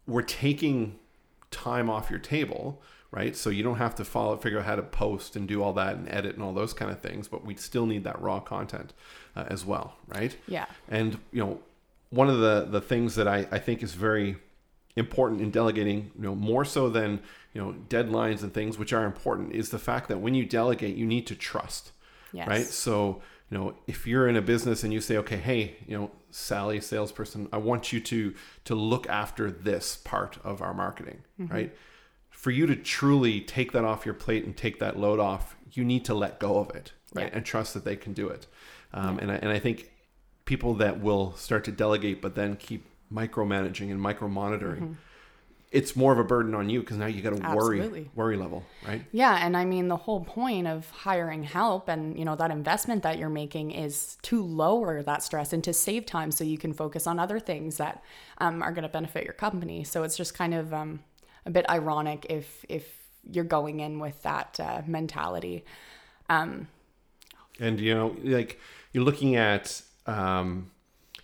we're 0.06 0.22
taking 0.22 0.98
time 1.50 1.90
off 1.90 2.10
your 2.10 2.18
table, 2.18 2.82
right? 3.10 3.34
So 3.36 3.50
you 3.50 3.62
don't 3.62 3.78
have 3.78 3.94
to 3.96 4.04
follow, 4.04 4.36
figure 4.36 4.58
out 4.58 4.66
how 4.66 4.76
to 4.76 4.82
post 4.82 5.36
and 5.36 5.48
do 5.48 5.62
all 5.62 5.72
that 5.74 5.96
and 5.96 6.08
edit 6.08 6.34
and 6.34 6.42
all 6.44 6.52
those 6.52 6.72
kind 6.72 6.90
of 6.90 7.00
things. 7.00 7.28
But 7.28 7.44
we 7.44 7.56
still 7.56 7.86
need 7.86 8.04
that 8.04 8.20
raw 8.20 8.40
content 8.40 8.92
uh, 9.34 9.44
as 9.48 9.64
well, 9.64 9.96
right? 10.08 10.36
Yeah. 10.46 10.66
And, 10.88 11.18
you 11.32 11.40
know, 11.40 11.60
one 12.10 12.28
of 12.28 12.38
the, 12.38 12.66
the 12.70 12.80
things 12.80 13.14
that 13.16 13.26
I, 13.26 13.46
I 13.50 13.58
think 13.58 13.82
is 13.82 13.94
very 13.94 14.36
important 14.96 15.40
in 15.40 15.50
delegating, 15.50 16.10
you 16.16 16.22
know, 16.22 16.34
more 16.34 16.64
so 16.64 16.88
than, 16.88 17.20
you 17.52 17.60
know, 17.62 17.74
deadlines 17.88 18.42
and 18.42 18.52
things, 18.52 18.78
which 18.78 18.92
are 18.92 19.04
important, 19.04 19.52
is 19.52 19.68
the 19.70 19.78
fact 19.78 20.08
that 20.08 20.18
when 20.18 20.34
you 20.34 20.44
delegate, 20.44 20.96
you 20.96 21.06
need 21.06 21.26
to 21.26 21.34
trust, 21.34 21.92
Yes. 22.32 22.48
right? 22.48 22.66
So, 22.66 23.20
you 23.50 23.58
know, 23.58 23.74
if 23.86 24.06
you're 24.06 24.26
in 24.26 24.36
a 24.36 24.42
business 24.42 24.82
and 24.82 24.92
you 24.92 25.00
say, 25.00 25.16
okay, 25.18 25.36
hey, 25.36 25.76
you 25.86 25.96
know, 25.96 26.10
Sally, 26.30 26.80
salesperson, 26.80 27.48
I 27.52 27.58
want 27.58 27.92
you 27.92 28.00
to 28.00 28.34
to 28.64 28.74
look 28.74 29.08
after 29.08 29.50
this 29.50 29.96
part 29.96 30.38
of 30.44 30.60
our 30.60 30.74
marketing, 30.74 31.22
right? 31.38 31.74
For 32.30 32.50
you 32.50 32.66
to 32.66 32.76
truly 32.76 33.40
take 33.40 33.72
that 33.72 33.84
off 33.84 34.04
your 34.04 34.14
plate 34.14 34.44
and 34.44 34.56
take 34.56 34.78
that 34.80 34.98
load 34.98 35.18
off, 35.18 35.56
you 35.72 35.84
need 35.84 36.04
to 36.06 36.14
let 36.14 36.38
go 36.40 36.58
of 36.58 36.70
it, 36.74 36.92
right? 37.14 37.28
Yeah. 37.28 37.36
And 37.36 37.44
trust 37.46 37.72
that 37.74 37.84
they 37.84 37.96
can 37.96 38.12
do 38.12 38.28
it. 38.28 38.46
Um, 38.92 39.18
and 39.18 39.30
I, 39.30 39.36
and 39.36 39.48
I 39.50 39.58
think 39.58 39.90
people 40.44 40.74
that 40.74 41.00
will 41.00 41.34
start 41.36 41.64
to 41.64 41.72
delegate 41.72 42.20
but 42.22 42.34
then 42.34 42.56
keep 42.56 42.84
micromanaging 43.12 43.90
and 43.90 44.00
micro 44.00 44.28
monitoring, 44.28 44.96
it's 45.72 45.96
more 45.96 46.12
of 46.12 46.18
a 46.18 46.24
burden 46.24 46.54
on 46.54 46.70
you 46.70 46.80
because 46.80 46.96
now 46.96 47.06
you 47.06 47.22
got 47.22 47.36
to 47.36 47.54
worry 47.54 48.08
worry 48.14 48.36
level, 48.36 48.64
right? 48.86 49.04
Yeah, 49.12 49.44
and 49.44 49.56
I 49.56 49.64
mean 49.64 49.88
the 49.88 49.96
whole 49.96 50.24
point 50.24 50.66
of 50.66 50.88
hiring 50.90 51.42
help 51.42 51.88
and 51.88 52.18
you 52.18 52.24
know 52.24 52.36
that 52.36 52.50
investment 52.50 53.02
that 53.02 53.18
you're 53.18 53.28
making 53.28 53.72
is 53.72 54.16
to 54.22 54.42
lower 54.42 55.02
that 55.02 55.22
stress 55.22 55.52
and 55.52 55.62
to 55.64 55.72
save 55.72 56.06
time 56.06 56.30
so 56.30 56.44
you 56.44 56.56
can 56.56 56.72
focus 56.72 57.06
on 57.06 57.18
other 57.18 57.40
things 57.40 57.76
that 57.78 58.02
um, 58.38 58.62
are 58.62 58.72
going 58.72 58.84
to 58.84 58.88
benefit 58.88 59.24
your 59.24 59.32
company. 59.32 59.84
So 59.84 60.02
it's 60.02 60.16
just 60.16 60.34
kind 60.34 60.54
of 60.54 60.72
um, 60.72 61.00
a 61.44 61.50
bit 61.50 61.68
ironic 61.68 62.26
if 62.30 62.64
if 62.68 62.88
you're 63.30 63.44
going 63.44 63.80
in 63.80 63.98
with 63.98 64.22
that 64.22 64.58
uh, 64.60 64.82
mentality. 64.86 65.64
Um, 66.30 66.68
and 67.58 67.80
you 67.80 67.94
know 67.94 68.16
like 68.22 68.60
you're 68.92 69.04
looking 69.04 69.36
at 69.36 69.82
um, 70.06 70.70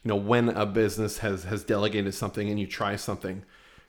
you 0.05 0.09
know 0.09 0.17
when 0.17 0.49
a 0.51 0.67
business 0.67 1.19
has 1.19 1.45
has 1.45 1.63
delegated 1.65 2.15
something 2.15 2.49
and 2.51 2.59
you 2.59 2.67
try 2.67 2.97
something 2.97 3.43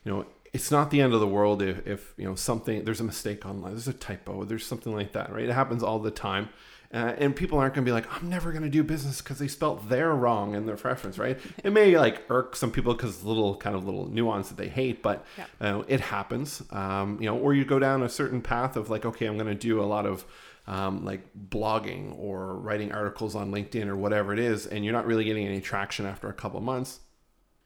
you 0.03 0.11
know 0.11 0.25
it's 0.53 0.69
not 0.69 0.91
the 0.91 1.01
end 1.01 1.13
of 1.13 1.19
the 1.19 1.27
world 1.27 1.61
if, 1.63 1.85
if 1.87 2.13
you 2.17 2.25
know 2.25 2.35
something 2.35 2.83
there's 2.85 2.99
a 3.01 3.03
mistake 3.03 3.45
online 3.45 3.71
there's 3.71 3.87
a 3.87 3.93
typo 3.93 4.43
there's 4.43 4.65
something 4.65 4.93
like 4.93 5.11
that 5.13 5.31
right? 5.33 5.45
It 5.49 5.53
happens 5.53 5.81
all 5.83 5.99
the 5.99 6.11
time. 6.11 6.49
Uh, 6.93 7.15
and 7.17 7.35
people 7.35 7.57
aren't 7.57 7.73
going 7.73 7.83
to 7.83 7.89
be 7.89 7.91
like 7.91 8.05
i'm 8.15 8.29
never 8.29 8.51
going 8.51 8.61
to 8.61 8.69
do 8.69 8.83
business 8.83 9.19
because 9.19 9.39
they 9.39 9.47
spelt 9.47 9.89
their 9.89 10.13
wrong 10.13 10.53
in 10.53 10.67
their 10.67 10.75
preference 10.75 11.17
right? 11.17 11.39
It 11.63 11.71
may 11.73 11.97
like 11.97 12.21
irk 12.29 12.55
some 12.55 12.69
people 12.69 12.93
because 12.93 13.23
little 13.23 13.55
kind 13.55 13.75
of 13.75 13.83
little 13.83 14.05
nuance 14.07 14.49
that 14.49 14.57
they 14.57 14.67
hate 14.69 15.01
but 15.01 15.25
Yeah. 15.39 15.45
uh, 15.79 15.83
it 15.87 16.01
happens. 16.01 16.61
Um, 16.69 17.17
you 17.19 17.25
know 17.27 17.35
or 17.35 17.55
you 17.55 17.65
go 17.65 17.79
down 17.79 18.03
a 18.03 18.09
certain 18.09 18.41
path 18.43 18.75
of 18.75 18.91
like 18.91 19.05
okay 19.05 19.25
i'm 19.25 19.37
going 19.39 19.47
to 19.47 19.55
do 19.55 19.81
a 19.81 19.89
lot 19.95 20.05
of 20.05 20.23
um, 20.67 21.03
like 21.03 21.21
blogging 21.49 22.17
or 22.17 22.55
writing 22.55 22.91
articles 22.91 23.35
on 23.35 23.51
linkedin 23.51 23.87
or 23.87 23.95
whatever 23.95 24.31
it 24.33 24.39
is 24.39 24.65
and 24.65 24.85
you're 24.85 24.93
not 24.93 25.05
really 25.05 25.23
getting 25.25 25.45
any 25.45 25.59
traction 25.59 26.05
after 26.05 26.29
a 26.29 26.33
couple 26.33 26.57
of 26.57 26.63
months 26.63 26.99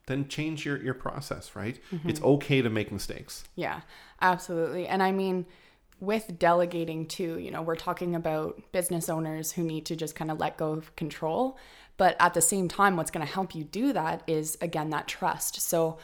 then 0.07 0.27
change 0.27 0.65
your, 0.65 0.81
your 0.81 0.93
process, 0.93 1.55
right? 1.55 1.77
It's 2.05 2.21
okay 2.21 2.61
to 2.61 2.69
make 2.69 2.91
mistakes. 2.91 3.43
Yeah, 3.55 3.81
absolutely. 4.21 4.87
And 4.87 5.03
I 5.03 5.11
mean, 5.11 5.45
with 5.99 6.39
delegating 6.39 7.07
too, 7.07 7.37
you 7.39 7.51
know, 7.51 7.61
we're 7.61 7.75
talking 7.75 8.15
about 8.15 8.61
business 8.71 9.09
owners 9.09 9.51
who 9.51 9.63
need 9.63 9.85
to 9.87 9.95
just 9.95 10.15
kind 10.15 10.31
of 10.31 10.39
let 10.39 10.57
go 10.57 10.71
of 10.71 10.95
control. 10.95 11.57
But 11.97 12.15
at 12.19 12.33
the 12.33 12.41
same 12.41 12.67
time, 12.67 12.95
what's 12.95 13.11
going 13.11 13.25
to 13.25 13.31
help 13.31 13.53
you 13.53 13.63
do 13.65 13.91
that 13.93 14.23
is, 14.27 14.57
again, 14.61 14.91
that 14.91 15.07
trust. 15.07 15.59
So 15.61 15.97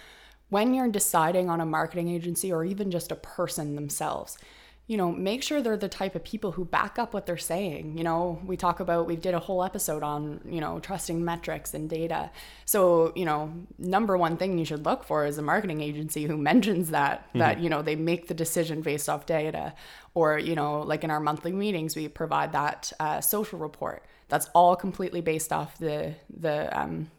when 0.49 0.73
you're 0.73 0.89
deciding 0.89 1.49
on 1.49 1.61
a 1.61 1.65
marketing 1.65 2.09
agency 2.09 2.51
or 2.51 2.65
even 2.65 2.91
just 2.91 3.11
a 3.11 3.15
person 3.15 3.75
themselves, 3.75 4.37
you 4.85 4.97
know, 4.97 5.11
make 5.11 5.41
sure 5.41 5.61
they're 5.61 5.77
the 5.77 5.87
type 5.87 6.13
of 6.13 6.23
people 6.25 6.51
who 6.51 6.65
back 6.65 6.99
up 6.99 7.13
what 7.13 7.25
they're 7.25 7.37
saying. 7.37 7.97
You 7.97 8.03
know, 8.03 8.41
we 8.45 8.57
talk 8.57 8.81
about, 8.81 9.07
we 9.07 9.15
did 9.15 9.33
a 9.33 9.39
whole 9.39 9.63
episode 9.63 10.03
on, 10.03 10.41
you 10.45 10.59
know, 10.59 10.79
trusting 10.79 11.23
metrics 11.23 11.73
and 11.73 11.89
data. 11.89 12.29
So, 12.65 13.13
you 13.15 13.23
know, 13.23 13.53
number 13.77 14.17
one 14.17 14.35
thing 14.35 14.57
you 14.57 14.65
should 14.65 14.83
look 14.83 15.05
for 15.05 15.25
is 15.25 15.37
a 15.37 15.41
marketing 15.41 15.79
agency 15.79 16.25
who 16.25 16.35
mentions 16.51 16.89
that, 16.89 17.29
that, 17.33 17.61
you 17.61 17.69
know, 17.69 17.81
they 17.81 17.95
make 17.95 18.27
the 18.27 18.33
decision 18.33 18.81
based 18.81 19.07
off 19.07 19.25
data. 19.25 19.73
Or, 20.15 20.37
you 20.37 20.53
know, 20.53 20.81
like 20.81 21.05
in 21.05 21.11
our 21.11 21.21
monthly 21.21 21.53
meetings, 21.53 21.95
we 21.95 22.09
provide 22.09 22.51
that 22.51 22.91
uh, 22.99 23.21
social 23.21 23.59
report. 23.59 24.03
That's 24.27 24.49
all 24.53 24.75
completely 24.75 25.21
based 25.21 25.53
off 25.53 25.77
the, 25.77 26.15
the, 26.29 26.77
um, 26.77 27.09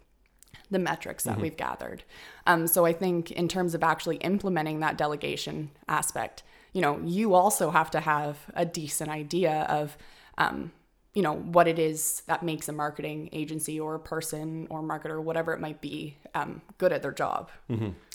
the 0.70 0.78
metrics 0.78 1.24
that 1.24 1.40
we've 1.40 1.56
gathered. 1.56 2.04
Um, 2.46 2.66
so 2.66 2.84
I 2.84 2.92
think 2.92 3.30
in 3.30 3.48
terms 3.48 3.74
of 3.74 3.82
actually 3.82 4.16
implementing 4.16 4.80
that 4.80 4.98
delegation 4.98 5.70
aspect, 5.88 6.42
you 6.74 6.82
know, 6.82 7.00
you 7.02 7.32
also 7.32 7.70
have 7.70 7.90
to 7.92 8.00
have 8.00 8.36
a 8.54 8.66
decent 8.66 9.08
idea 9.08 9.62
of, 9.70 9.96
um, 10.36 10.72
you 11.14 11.22
know, 11.22 11.36
what 11.36 11.68
it 11.68 11.78
is 11.78 12.22
that 12.26 12.42
makes 12.42 12.68
a 12.68 12.72
marketing 12.72 13.30
agency 13.32 13.78
or 13.78 13.94
a 13.94 14.00
person 14.00 14.66
or 14.68 14.82
marketer, 14.82 15.22
whatever 15.22 15.54
it 15.54 15.60
might 15.60 15.80
be, 15.80 16.16
um, 16.34 16.60
good 16.76 16.92
at 16.92 17.00
their 17.00 17.12
job. 17.12 17.48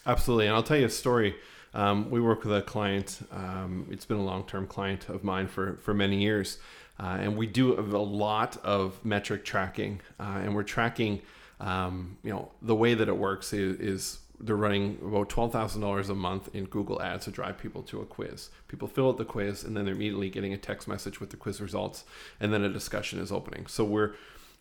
Absolutely. 0.06 0.48
And 0.48 0.56
I'll 0.56 0.62
tell 0.62 0.78
you 0.78 0.86
a 0.86 0.90
story. 0.90 1.36
Um, 1.74 2.12
we 2.12 2.20
work 2.20 2.44
with 2.44 2.54
a 2.54 2.62
client. 2.62 3.20
Um, 3.32 3.88
it's 3.90 4.06
been 4.06 4.18
a 4.18 4.26
long-term 4.26 4.68
client 4.68 5.08
of 5.08 5.24
mine 5.24 5.48
for, 5.48 5.78
for 5.78 5.94
many 5.94 6.22
years. 6.22 6.58
Uh, 7.00 7.18
and 7.22 7.38
we 7.38 7.48
do 7.48 7.80
a 7.80 7.82
lot 7.82 8.58
of 8.58 9.04
metric 9.06 9.46
tracking. 9.46 10.02
Uh, 10.20 10.42
and 10.44 10.54
we're 10.54 10.64
tracking, 10.64 11.22
um, 11.62 12.18
you 12.24 12.32
know, 12.32 12.52
the 12.62 12.76
way 12.76 12.94
that 12.94 13.08
it 13.08 13.16
works 13.16 13.54
is, 13.54 13.80
is 13.80 14.20
they're 14.40 14.56
running 14.56 14.98
about 15.02 15.30
$12,000 15.30 16.10
a 16.10 16.16
month 16.16 16.50
in 16.54 16.66
Google 16.66 17.02
ads 17.02 17.26
to 17.26 17.32
drive 17.32 17.58
people 17.58 17.84
to 17.84 18.02
a 18.02 18.06
quiz. 18.06 18.50
People 18.68 18.88
fill 18.88 19.10
out 19.10 19.18
the 19.18 19.26
quiz 19.26 19.64
and 19.64 19.76
then 19.76 19.86
they're 19.86 19.94
immediately 19.94 20.30
getting 20.30 20.54
a 20.54 20.58
text 20.58 20.88
message 20.88 21.20
with 21.20 21.30
the 21.30 21.38
quiz 21.38 21.60
results. 21.62 22.06
And 22.40 22.54
then 22.54 22.64
a 22.64 22.70
discussion 22.70 23.20
is 23.20 23.32
opening. 23.32 23.68
So 23.68 23.84
we're, 23.84 24.14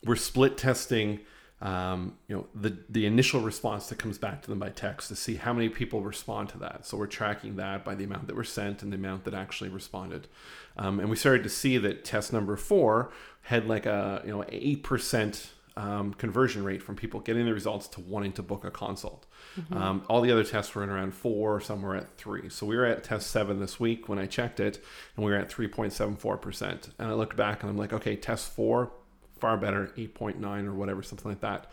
we're 0.05 0.17
split 0.17 0.57
testing 0.57 1.21
um, 1.61 2.17
you 2.29 2.37
know 2.37 2.47
the 2.55 2.77
the 2.89 3.05
initial 3.05 3.41
response 3.41 3.89
that 3.89 3.99
comes 3.99 4.17
back 4.17 4.43
to 4.43 4.49
them 4.49 4.61
by 4.61 4.69
text 4.69 5.09
to 5.09 5.17
see 5.17 5.35
how 5.35 5.53
many 5.53 5.69
people 5.69 6.03
respond 6.03 6.51
to 6.51 6.59
that. 6.59 6.87
So 6.87 6.97
we're 6.97 7.09
tracking 7.09 7.57
that 7.57 7.85
by 7.85 7.97
the 7.97 8.05
amount 8.05 8.29
that 8.29 8.37
were 8.37 8.45
sent 8.45 8.83
and 8.83 8.93
the 8.93 8.97
amount 8.97 9.25
that 9.25 9.35
actually 9.35 9.71
responded. 9.71 10.29
Um, 10.77 11.01
and 11.01 11.11
we 11.11 11.17
started 11.17 11.43
to 11.43 11.49
see 11.49 11.77
that 11.79 12.05
test 12.05 12.33
number 12.33 12.57
four 12.57 13.11
had 13.43 13.67
like 13.67 13.87
a 13.87 14.23
you 14.25 14.31
know 14.31 14.45
eight 14.49 14.85
percent 14.85 15.51
um, 15.79 16.13
conversion 16.13 16.65
rate 16.65 16.83
from 16.83 16.97
people 16.97 17.21
getting 17.21 17.47
the 17.47 17.55
results 17.55 17.87
to 17.89 18.01
wanting 18.01 18.33
to 18.33 18.43
book 18.43 18.65
a 18.65 18.71
consult. 18.71 19.27
Um, 19.73 20.03
all 20.09 20.21
the 20.21 20.33
other 20.33 20.43
tests 20.43 20.75
were 20.75 20.83
in 20.83 20.91
around 20.91 21.15
four, 21.15 21.61
some 21.61 21.83
were 21.83 21.95
at 21.95 22.17
three. 22.19 22.49
So 22.49 22.67
we 22.67 22.77
were 22.77 22.85
at 22.85 23.05
test 23.05 23.31
seven 23.31 23.61
this 23.61 23.79
week 23.79 24.09
when 24.09 24.19
I 24.19 24.27
checked 24.27 24.59
it, 24.59 24.83
and 25.17 25.25
we 25.25 25.31
were 25.31 25.39
at 25.39 25.49
3.74%. 25.49 26.91
And 26.99 27.09
I 27.09 27.13
looked 27.13 27.37
back 27.37 27.63
and 27.63 27.71
I'm 27.71 27.79
like, 27.79 27.93
okay, 27.93 28.17
test 28.17 28.51
four, 28.51 28.91
far 29.39 29.57
better, 29.57 29.93
8.9 29.97 30.67
or 30.67 30.75
whatever, 30.75 31.03
something 31.03 31.31
like 31.31 31.41
that. 31.41 31.71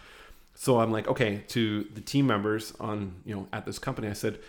So 0.54 0.80
I'm 0.80 0.92
like, 0.92 1.08
okay, 1.08 1.44
to 1.50 1.84
the 1.96 2.02
team 2.02 2.28
members 2.28 2.74
on, 2.80 3.16
you 3.26 3.34
know, 3.36 3.48
at 3.52 3.66
this 3.66 3.80
company, 3.80 4.08
I 4.08 4.14
said, 4.14 4.40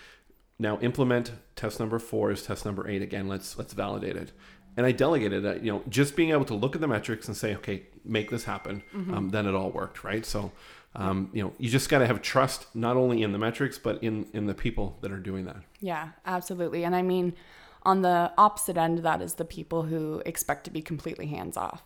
now 0.59 0.79
implement 0.79 1.33
test 1.55 1.81
number 1.81 1.99
four 1.99 2.31
is 2.31 2.43
test 2.43 2.65
number 2.65 2.89
eight 2.89 3.03
again. 3.03 3.29
Let's 3.29 3.59
let's 3.59 3.75
validate 3.75 4.17
it. 4.17 4.33
And 4.77 4.85
I 4.85 4.93
delegated 4.93 5.43
that, 5.45 5.65
you 5.65 5.73
know, 5.73 5.83
just 5.89 6.17
being 6.17 6.31
able 6.31 6.45
to 6.47 6.55
look 6.55 6.75
at 6.75 6.81
the 6.81 6.89
metrics 6.89 7.29
and 7.29 7.37
say, 7.37 7.55
okay, 7.57 7.85
make 8.05 8.31
this 8.31 8.45
happen. 8.45 8.83
Um, 9.15 9.31
then 9.31 9.47
it 9.47 9.55
all 9.55 9.71
worked, 9.71 10.05
right? 10.05 10.25
So, 10.27 10.53
um, 10.95 11.31
you 11.33 11.43
know, 11.43 11.53
you 11.59 11.71
just 11.71 11.89
got 11.89 12.01
to 12.01 12.07
have 12.07 12.21
trust 12.23 12.75
not 12.75 12.97
only 12.97 13.23
in 13.23 13.33
the 13.33 13.39
metrics 13.39 13.79
but 13.79 14.03
in 14.03 14.27
in 14.33 14.47
the 14.47 14.55
people 14.55 14.99
that 15.01 15.13
are 15.13 15.19
doing 15.19 15.45
that. 15.47 15.57
Yeah, 15.81 16.11
absolutely. 16.25 16.85
And 16.85 16.95
I 16.95 17.03
mean, 17.03 17.35
on 17.83 18.03
the 18.03 18.33
opposite 18.37 18.77
end 18.77 18.99
of 18.99 19.05
that 19.05 19.23
is 19.23 19.35
the 19.35 19.45
people 19.45 19.85
who 19.85 20.23
expect 20.27 20.65
to 20.65 20.71
be 20.71 20.83
completely 20.83 21.27
hands 21.27 21.57
off. 21.57 21.83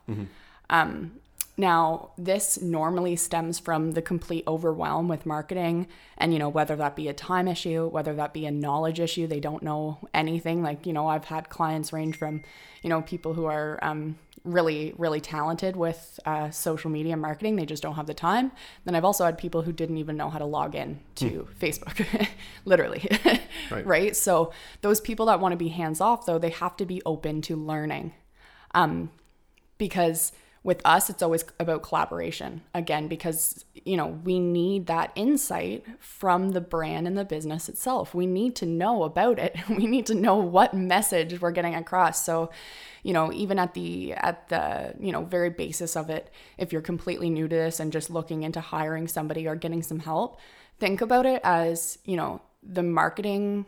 Um, 0.71 1.13
now, 1.57 2.13
this 2.17 2.61
normally 2.63 3.17
stems 3.17 3.59
from 3.59 3.93
the 3.93 4.03
complete 4.03 4.45
overwhelm 4.47 5.09
with 5.09 5.27
marketing, 5.27 5.89
and 6.17 6.33
you 6.33 6.39
know, 6.39 6.49
whether 6.49 6.77
that 6.77 6.97
be 6.97 7.09
a 7.09 7.13
time 7.13 7.49
issue, 7.49 7.89
whether 7.89 8.15
that 8.15 8.33
be 8.33 8.47
a 8.47 8.51
knowledge 8.51 9.01
issue, 9.01 9.27
they 9.27 9.41
don't 9.41 9.63
know 9.63 9.99
anything. 10.15 10.63
Like, 10.63 10.87
you 10.87 10.93
know, 10.93 11.07
I've 11.07 11.27
had 11.27 11.51
clients 11.51 11.93
range 11.93 12.17
from, 12.17 12.43
you 12.83 12.89
know, 12.89 13.03
people 13.03 13.35
who 13.35 13.45
are 13.45 13.79
um, 13.83 14.17
really, 14.45 14.95
really 14.97 15.21
talented 15.21 15.77
with 15.77 16.19
uh, 16.25 16.51
social 16.51 16.91
media 16.91 17.17
marketing, 17.17 17.57
they 17.57 17.67
just 17.67 17.83
don't 17.83 17.97
have 17.97 18.07
the 18.07 18.15
time. 18.15 18.53
Then 18.85 18.95
I've 18.95 19.05
also 19.05 19.25
had 19.25 19.37
people 19.37 19.63
who 19.63 19.73
didn't 19.73 19.99
even 19.99 20.17
know 20.17 20.31
how 20.31 20.39
to 20.39 20.47
log 20.47 20.75
in 20.75 21.01
to 21.17 21.47
Facebook, 21.61 22.29
literally. 22.65 23.09
Right. 23.71 23.87
right? 23.87 24.17
So, 24.17 24.53
those 24.81 25.01
people 25.01 25.27
that 25.27 25.39
want 25.39 25.53
to 25.53 25.57
be 25.57 25.69
hands 25.69 26.01
off, 26.01 26.27
though, 26.27 26.39
they 26.39 26.51
have 26.51 26.77
to 26.79 26.87
be 26.87 27.01
open 27.07 27.41
to 27.43 27.55
learning 27.55 28.13
um, 28.75 29.13
because 29.79 30.33
with 30.63 30.83
us 30.85 31.09
it's 31.09 31.23
always 31.23 31.43
about 31.59 31.83
collaboration 31.83 32.61
again 32.75 33.09
because 33.09 33.65
you 33.75 33.97
know 33.97 34.07
we 34.07 34.39
need 34.39 34.87
that 34.87 35.11
insight 35.15 35.85
from 35.99 36.51
the 36.51 36.61
brand 36.61 37.07
and 37.07 37.17
the 37.17 37.25
business 37.25 37.69
itself. 37.69 38.15
We 38.15 38.27
need 38.27 38.57
to 38.57 38.67
know 38.67 39.05
about 39.05 39.39
it. 39.39 39.57
We 39.71 39.87
need 39.87 40.07
to 40.07 40.15
know 40.15 40.37
what 40.37 40.75
message 40.75 41.41
we're 41.41 41.53
getting 41.53 41.75
across. 41.75 42.25
So 42.25 42.51
you 43.03 43.15
know 43.15 43.33
even 43.33 43.59
at 43.59 43.73
the 43.73 44.13
at 44.13 44.49
the 44.49 44.95
you 45.01 45.13
know 45.13 45.25
very 45.25 45.51
basis 45.51 45.97
of 45.97 46.11
it 46.11 46.31
if 46.59 46.73
you're 46.73 46.83
completely 46.83 47.31
new 47.31 47.49
to 47.49 47.57
this 47.57 47.81
and 47.81 47.93
just 47.93 48.11
looking 48.11 48.43
into 48.43 48.61
hiring 48.61 49.09
somebody 49.09 49.47
or 49.47 49.55
getting 49.55 49.83
some 49.83 50.01
help 50.01 50.39
think 50.79 51.01
about 51.01 51.25
it 51.25 51.41
as 51.43 51.99
you 52.05 52.17
know 52.17 52.43
the 52.63 52.83
marketing 52.83 53.65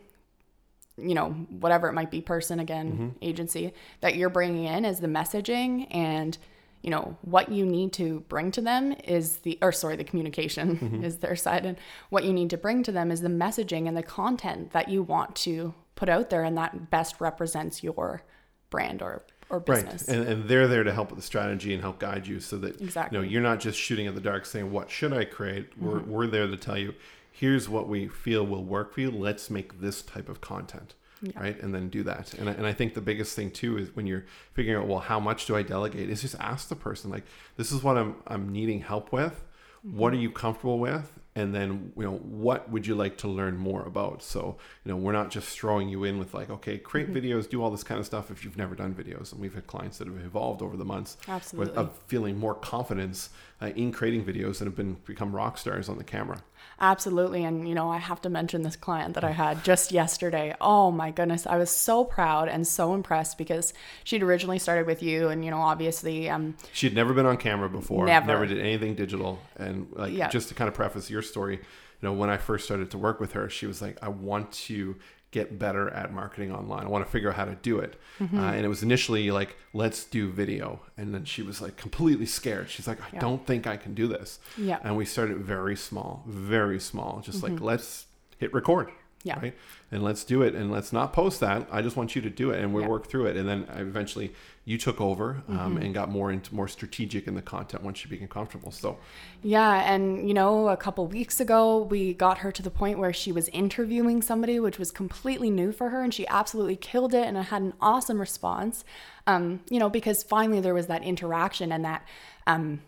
you 0.95 1.15
know, 1.15 1.31
whatever 1.49 1.87
it 1.87 1.93
might 1.93 2.11
be, 2.11 2.21
person 2.21 2.59
again, 2.59 2.91
mm-hmm. 2.91 3.07
agency 3.23 3.73
that 4.01 4.15
you're 4.15 4.29
bringing 4.29 4.65
in 4.65 4.85
is 4.85 4.99
the 4.99 5.07
messaging 5.07 5.87
and, 5.89 6.37
you 6.83 6.91
know, 6.91 7.17
what 7.21 7.49
you 7.51 7.65
need 7.65 7.93
to 7.93 8.19
bring 8.27 8.51
to 8.51 8.61
them 8.61 8.93
is 9.05 9.37
the, 9.37 9.57
or 9.61 9.71
sorry, 9.71 9.95
the 9.95 10.03
communication 10.03 10.77
mm-hmm. 10.77 11.03
is 11.03 11.17
their 11.17 11.35
side. 11.35 11.65
And 11.65 11.77
what 12.09 12.25
you 12.25 12.33
need 12.33 12.49
to 12.51 12.57
bring 12.57 12.83
to 12.83 12.91
them 12.91 13.09
is 13.09 13.21
the 13.21 13.29
messaging 13.29 13.87
and 13.87 13.97
the 13.97 14.03
content 14.03 14.73
that 14.73 14.89
you 14.89 15.01
want 15.01 15.35
to 15.37 15.73
put 15.95 16.09
out 16.09 16.29
there 16.29 16.43
and 16.43 16.57
that 16.57 16.91
best 16.91 17.21
represents 17.21 17.83
your 17.83 18.23
brand 18.69 19.01
or, 19.01 19.23
or 19.49 19.61
business. 19.61 20.05
Right, 20.07 20.17
and, 20.17 20.27
and 20.27 20.49
they're 20.49 20.67
there 20.67 20.83
to 20.83 20.93
help 20.93 21.09
with 21.09 21.19
the 21.19 21.25
strategy 21.25 21.73
and 21.73 21.81
help 21.81 21.99
guide 21.99 22.27
you, 22.27 22.39
so 22.39 22.57
that 22.57 22.81
Exactly. 22.81 23.17
you 23.17 23.23
know 23.23 23.29
you're 23.29 23.41
not 23.41 23.59
just 23.59 23.79
shooting 23.79 24.07
at 24.07 24.15
the 24.15 24.21
dark, 24.21 24.45
saying 24.45 24.71
what 24.71 24.89
should 24.89 25.13
I 25.13 25.25
create. 25.25 25.69
We're 25.77 25.99
mm-hmm. 25.99 26.11
we're 26.11 26.27
there 26.27 26.47
to 26.47 26.57
tell 26.57 26.77
you, 26.77 26.95
here's 27.31 27.69
what 27.69 27.87
we 27.87 28.07
feel 28.07 28.45
will 28.45 28.63
work 28.63 28.93
for 28.93 29.01
you. 29.01 29.11
Let's 29.11 29.49
make 29.49 29.79
this 29.79 30.01
type 30.01 30.27
of 30.27 30.41
content, 30.41 30.95
right? 31.35 31.61
And 31.61 31.73
then 31.73 31.89
do 31.89 32.03
that. 32.03 32.33
And 32.33 32.49
I, 32.49 32.53
and 32.53 32.65
I 32.65 32.73
think 32.73 32.93
the 32.93 33.01
biggest 33.01 33.35
thing 33.35 33.51
too 33.51 33.77
is 33.77 33.95
when 33.95 34.05
you're 34.05 34.25
figuring 34.53 34.81
out, 34.81 34.87
well, 34.87 34.99
how 34.99 35.19
much 35.19 35.45
do 35.45 35.55
I 35.55 35.63
delegate? 35.63 36.09
Is 36.09 36.21
just 36.21 36.35
ask 36.39 36.69
the 36.69 36.75
person 36.75 37.11
like, 37.11 37.23
this 37.57 37.71
is 37.71 37.83
what 37.83 37.97
I'm 37.97 38.15
I'm 38.27 38.49
needing 38.49 38.81
help 38.81 39.11
with. 39.11 39.43
What 39.81 40.09
mm-hmm. 40.11 40.17
are 40.17 40.21
you 40.21 40.31
comfortable 40.31 40.79
with? 40.79 41.19
And 41.35 41.53
then 41.55 41.91
you 41.97 42.03
know 42.03 42.17
what 42.17 42.69
would 42.69 42.85
you 42.85 42.93
like 42.95 43.17
to 43.17 43.27
learn 43.27 43.57
more 43.57 43.83
about? 43.83 44.21
So 44.21 44.57
you 44.85 44.91
know 44.91 44.97
we're 44.97 45.13
not 45.13 45.31
just 45.31 45.49
throwing 45.57 45.89
you 45.89 46.03
in 46.03 46.19
with 46.19 46.33
like 46.33 46.49
okay 46.49 46.77
create 46.77 47.11
videos, 47.11 47.49
do 47.49 47.63
all 47.63 47.71
this 47.71 47.83
kind 47.83 47.99
of 47.99 48.05
stuff 48.05 48.29
if 48.29 48.43
you've 48.43 48.57
never 48.57 48.75
done 48.75 48.93
videos. 48.93 49.31
And 49.31 49.41
we've 49.41 49.53
had 49.55 49.65
clients 49.65 49.97
that 49.97 50.07
have 50.07 50.17
evolved 50.17 50.61
over 50.61 50.77
the 50.77 50.85
months 50.85 51.17
with 51.21 51.29
Absolutely. 51.29 51.75
of 51.75 51.97
feeling 52.07 52.37
more 52.37 52.53
confidence 52.53 53.29
uh, 53.61 53.67
in 53.75 53.91
creating 53.91 54.23
videos 54.25 54.59
and 54.61 54.67
have 54.67 54.75
been 54.75 54.97
become 55.05 55.35
rock 55.35 55.57
stars 55.57 55.89
on 55.89 55.97
the 55.97 56.03
camera. 56.03 56.43
Absolutely. 56.79 57.43
And, 57.43 57.67
you 57.67 57.75
know, 57.75 57.89
I 57.89 57.97
have 57.97 58.21
to 58.23 58.29
mention 58.29 58.63
this 58.63 58.75
client 58.75 59.13
that 59.15 59.23
I 59.23 59.31
had 59.31 59.63
just 59.63 59.91
yesterday. 59.91 60.55
Oh 60.59 60.91
my 60.91 61.11
goodness. 61.11 61.45
I 61.45 61.57
was 61.57 61.69
so 61.69 62.03
proud 62.03 62.49
and 62.49 62.65
so 62.67 62.93
impressed 62.93 63.37
because 63.37 63.73
she'd 64.03 64.23
originally 64.23 64.59
started 64.59 64.85
with 64.87 65.01
you. 65.03 65.29
And, 65.29 65.45
you 65.45 65.51
know, 65.51 65.61
obviously, 65.61 66.29
um, 66.29 66.55
She 66.73 66.87
had 66.87 66.95
never 66.95 67.13
been 67.13 67.25
on 67.25 67.37
camera 67.37 67.69
before. 67.69 68.05
Never. 68.05 68.27
Never 68.27 68.45
did 68.45 68.59
anything 68.59 68.95
digital. 68.95 69.39
And 69.55 69.87
like 69.93 70.13
Yeah. 70.13 70.29
just 70.29 70.49
to 70.49 70.55
kind 70.55 70.67
of 70.67 70.73
preface 70.73 71.09
your 71.09 71.21
story, 71.23 71.55
you 71.55 71.61
know, 72.01 72.13
when 72.13 72.29
I 72.29 72.37
first 72.37 72.65
started 72.65 72.91
to 72.91 72.97
work 72.97 73.19
with 73.19 73.31
her, 73.33 73.49
she 73.49 73.65
was 73.65 73.81
like, 73.81 73.97
I 74.01 74.09
want 74.09 74.51
to 74.67 74.95
get 75.31 75.57
better 75.57 75.89
at 75.89 76.13
marketing 76.13 76.51
online. 76.51 76.85
I 76.85 76.89
want 76.89 77.03
to 77.03 77.11
figure 77.11 77.29
out 77.29 77.35
how 77.35 77.45
to 77.45 77.55
do 77.55 77.79
it. 77.79 77.99
Mm-hmm. 78.19 78.37
Uh, 78.37 78.51
and 78.51 78.63
it 78.63 78.67
was 78.69 78.83
initially 78.83 79.31
like, 79.31 79.57
let's 79.73 80.03
do 80.03 80.29
video. 80.29 80.79
And 80.95 81.11
then 81.11 81.25
she 81.25 81.41
was 81.41 81.59
like 81.59 81.75
completely 81.75 82.27
scared. 82.27 82.69
She's 82.69 82.87
like, 82.87 83.01
I 83.01 83.05
Yeah. 83.13 83.19
don't 83.19 83.43
think 83.47 83.65
I 83.65 83.75
can 83.77 83.95
do 83.95 84.07
this. 84.07 84.37
Yeah. 84.57 84.77
And 84.83 84.95
we 84.95 85.05
started 85.05 85.37
very 85.39 85.75
small, 85.75 86.23
very 86.27 86.79
small, 86.79 87.21
just 87.25 87.41
like, 87.41 87.59
let's 87.59 88.05
hit 88.37 88.53
record. 88.53 88.91
Yeah. 89.25 89.39
Right. 89.39 89.55
And 89.89 90.03
let's 90.03 90.23
do 90.25 90.41
it. 90.41 90.53
And 90.53 90.69
let's 90.69 90.91
not 90.91 91.13
post 91.13 91.39
that. 91.39 91.67
I 91.71 91.81
just 91.81 91.95
want 91.95 92.13
you 92.13 92.21
to 92.23 92.29
do 92.29 92.51
it. 92.51 92.61
And 92.61 92.73
we 92.73 92.81
Yeah. 92.81 92.89
work 92.89 93.07
through 93.07 93.27
it. 93.27 93.37
And 93.37 93.47
then 93.47 93.65
I 93.73 93.79
eventually 93.79 94.33
you 94.65 94.77
took 94.77 94.99
over 94.99 95.43
um, 95.47 95.57
Mm-hmm. 95.57 95.77
and 95.77 95.93
got 95.93 96.09
more 96.09 96.29
into 96.31 96.53
more 96.53 96.67
strategic 96.67 97.25
in 97.27 97.35
the 97.35 97.41
content 97.41 97.83
once 97.83 98.03
you 98.03 98.09
became 98.09 98.27
comfortable. 98.27 98.71
So 98.71 98.97
Yeah, 99.41 99.93
and 99.93 100.27
you 100.27 100.33
know, 100.33 100.67
a 100.67 100.75
couple 100.77 101.07
weeks 101.07 101.39
ago, 101.39 101.83
we 101.83 102.13
got 102.13 102.39
her 102.39 102.51
to 102.51 102.61
the 102.61 102.69
point 102.71 102.99
where 102.99 103.13
she 103.13 103.31
was 103.31 103.47
interviewing 103.49 104.21
somebody, 104.21 104.59
which 104.59 104.77
was 104.77 104.91
completely 104.91 105.49
new 105.49 105.71
for 105.71 105.89
her, 105.89 106.01
and 106.01 106.13
she 106.13 106.27
absolutely 106.27 106.75
killed 106.75 107.13
it 107.13 107.25
and 107.25 107.37
had 107.37 107.61
an 107.61 107.73
awesome 107.79 108.19
response. 108.19 108.83
Um, 109.25 109.61
you 109.69 109.79
know, 109.79 109.89
because 109.89 110.21
finally 110.23 110.59
there 110.59 110.73
was 110.73 110.87
that 110.87 111.01
interaction 111.03 111.71
and 111.71 111.85
that, 111.85 112.05
um, 112.45 112.81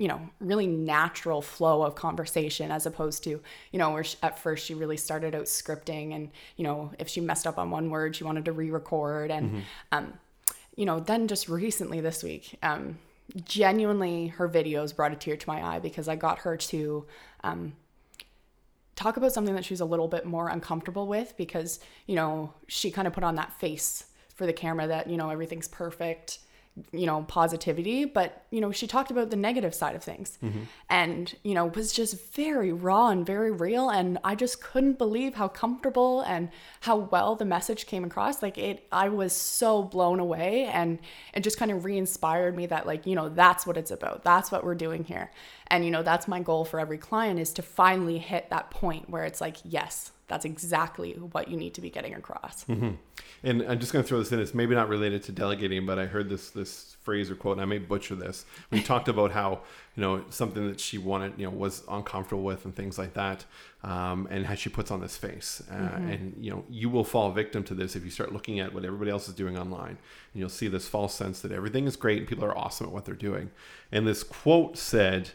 you 0.00 0.08
know, 0.08 0.18
really 0.40 0.66
natural 0.66 1.42
flow 1.42 1.82
of 1.82 1.94
conversation 1.94 2.70
as 2.72 2.86
opposed 2.86 3.22
to, 3.22 3.38
you 3.70 3.78
know, 3.78 3.90
where 3.90 4.02
she, 4.02 4.16
at 4.22 4.38
first 4.38 4.64
she 4.64 4.72
really 4.72 4.96
started 4.96 5.34
out 5.34 5.44
scripting 5.44 6.14
and, 6.14 6.30
you 6.56 6.64
know, 6.64 6.90
if 6.98 7.06
she 7.06 7.20
messed 7.20 7.46
up 7.46 7.58
on 7.58 7.70
one 7.70 7.90
word, 7.90 8.16
she 8.16 8.24
wanted 8.24 8.46
to 8.46 8.52
re 8.52 8.70
record. 8.70 9.30
And, 9.30 9.62
um, 9.92 10.14
you 10.74 10.86
know, 10.86 11.00
then 11.00 11.28
just 11.28 11.50
recently 11.50 12.00
this 12.00 12.22
week, 12.22 12.56
um, 12.62 12.96
genuinely 13.44 14.28
her 14.28 14.48
videos 14.48 14.96
brought 14.96 15.12
a 15.12 15.16
tear 15.16 15.36
to 15.36 15.46
my 15.46 15.62
eye 15.62 15.80
because 15.80 16.08
I 16.08 16.16
got 16.16 16.38
her 16.38 16.56
to 16.56 17.04
um, 17.44 17.74
talk 18.96 19.18
about 19.18 19.32
something 19.32 19.54
that 19.54 19.66
she 19.66 19.74
was 19.74 19.82
a 19.82 19.84
little 19.84 20.08
bit 20.08 20.24
more 20.24 20.48
uncomfortable 20.48 21.06
with 21.06 21.34
because, 21.36 21.78
you 22.06 22.14
know, 22.14 22.54
she 22.68 22.90
kind 22.90 23.06
of 23.06 23.12
put 23.12 23.22
on 23.22 23.34
that 23.34 23.52
face 23.60 24.06
for 24.34 24.46
the 24.46 24.54
camera 24.54 24.86
that, 24.86 25.10
you 25.10 25.18
know, 25.18 25.28
everything's 25.28 25.68
perfect, 25.68 26.38
you 26.92 27.06
know, 27.06 27.24
positivity. 27.28 28.04
But, 28.04 28.44
you 28.50 28.60
know, 28.60 28.72
she 28.72 28.86
talked 28.86 29.10
about 29.10 29.30
the 29.30 29.36
negative 29.36 29.74
side 29.74 29.94
of 29.94 30.02
things 30.02 30.38
mm-hmm. 30.42 30.62
and, 30.88 31.34
you 31.42 31.54
know, 31.54 31.66
was 31.66 31.92
just 31.92 32.32
very 32.32 32.72
raw 32.72 33.08
and 33.08 33.26
very 33.26 33.50
real. 33.50 33.90
And 33.90 34.18
I 34.24 34.34
just 34.34 34.62
couldn't 34.62 34.98
believe 34.98 35.34
how 35.34 35.48
comfortable 35.48 36.20
and 36.22 36.48
how 36.80 36.96
well 36.96 37.36
the 37.36 37.44
message 37.44 37.86
came 37.86 38.04
across. 38.04 38.42
Like 38.42 38.56
it, 38.56 38.86
I 38.92 39.08
was 39.08 39.32
so 39.32 39.82
blown 39.82 40.20
away 40.20 40.66
and 40.66 40.98
it 41.34 41.40
just 41.40 41.58
kind 41.58 41.70
of 41.70 41.84
re 41.84 41.98
inspired 41.98 42.56
me 42.56 42.66
that, 42.66 42.86
like, 42.86 43.06
you 43.06 43.14
know, 43.14 43.28
that's 43.28 43.66
what 43.66 43.76
it's 43.76 43.90
about. 43.90 44.22
That's 44.22 44.50
what 44.50 44.64
we're 44.64 44.74
doing 44.74 45.04
here. 45.04 45.30
And, 45.66 45.84
you 45.84 45.90
know, 45.90 46.02
that's 46.02 46.28
my 46.28 46.40
goal 46.40 46.64
for 46.64 46.80
every 46.80 46.98
client 46.98 47.38
is 47.38 47.52
to 47.54 47.62
finally 47.62 48.18
hit 48.18 48.50
that 48.50 48.70
point 48.70 49.10
where 49.10 49.24
it's 49.24 49.40
like, 49.40 49.56
yes, 49.64 50.12
that's 50.30 50.44
exactly 50.44 51.12
what 51.14 51.48
you 51.48 51.56
need 51.56 51.74
to 51.74 51.80
be 51.80 51.90
getting 51.90 52.14
across. 52.14 52.64
And 53.42 53.62
I'm 53.62 53.80
just 53.80 53.92
going 53.92 54.02
to 54.04 54.08
throw 54.08 54.18
this 54.20 54.30
in. 54.32 54.38
It's 54.38 54.54
maybe 54.54 54.74
not 54.74 54.88
related 54.88 55.22
to 55.24 55.32
delegating, 55.32 55.84
but 55.84 55.98
I 55.98 56.06
heard 56.06 56.28
this 56.28 56.50
this 56.50 56.96
phrase 57.02 57.30
or 57.30 57.34
quote, 57.34 57.54
and 57.56 57.62
I 57.62 57.64
may 57.64 57.78
butcher 57.78 58.14
this. 58.14 58.44
We 58.70 58.80
talked 58.92 59.08
about 59.08 59.32
how 59.32 59.62
you 59.96 60.02
know 60.02 60.24
something 60.30 60.68
that 60.68 60.78
she 60.78 60.98
wanted, 60.98 61.32
you 61.36 61.44
know, 61.46 61.50
was 61.50 61.82
uncomfortable 61.88 62.44
with, 62.44 62.64
and 62.64 62.74
things 62.74 62.96
like 62.96 63.14
that, 63.14 63.44
um, 63.82 64.28
and 64.30 64.46
how 64.46 64.54
she 64.54 64.68
puts 64.68 64.90
on 64.90 65.00
this 65.00 65.16
face. 65.16 65.62
Uh, 65.70 65.74
And 65.74 66.34
you 66.38 66.50
know, 66.52 66.64
you 66.70 66.88
will 66.88 67.04
fall 67.04 67.32
victim 67.32 67.64
to 67.64 67.74
this 67.74 67.96
if 67.96 68.04
you 68.04 68.10
start 68.10 68.32
looking 68.32 68.60
at 68.60 68.72
what 68.72 68.84
everybody 68.84 69.10
else 69.10 69.28
is 69.28 69.34
doing 69.34 69.58
online, 69.58 69.96
and 70.32 70.40
you'll 70.40 70.48
see 70.48 70.68
this 70.68 70.86
false 70.86 71.14
sense 71.14 71.40
that 71.40 71.50
everything 71.50 71.86
is 71.86 71.96
great 71.96 72.18
and 72.18 72.28
people 72.28 72.44
are 72.44 72.56
awesome 72.56 72.86
at 72.86 72.92
what 72.92 73.04
they're 73.04 73.14
doing. 73.14 73.50
And 73.90 74.06
this 74.06 74.22
quote 74.22 74.78
said, 74.78 75.30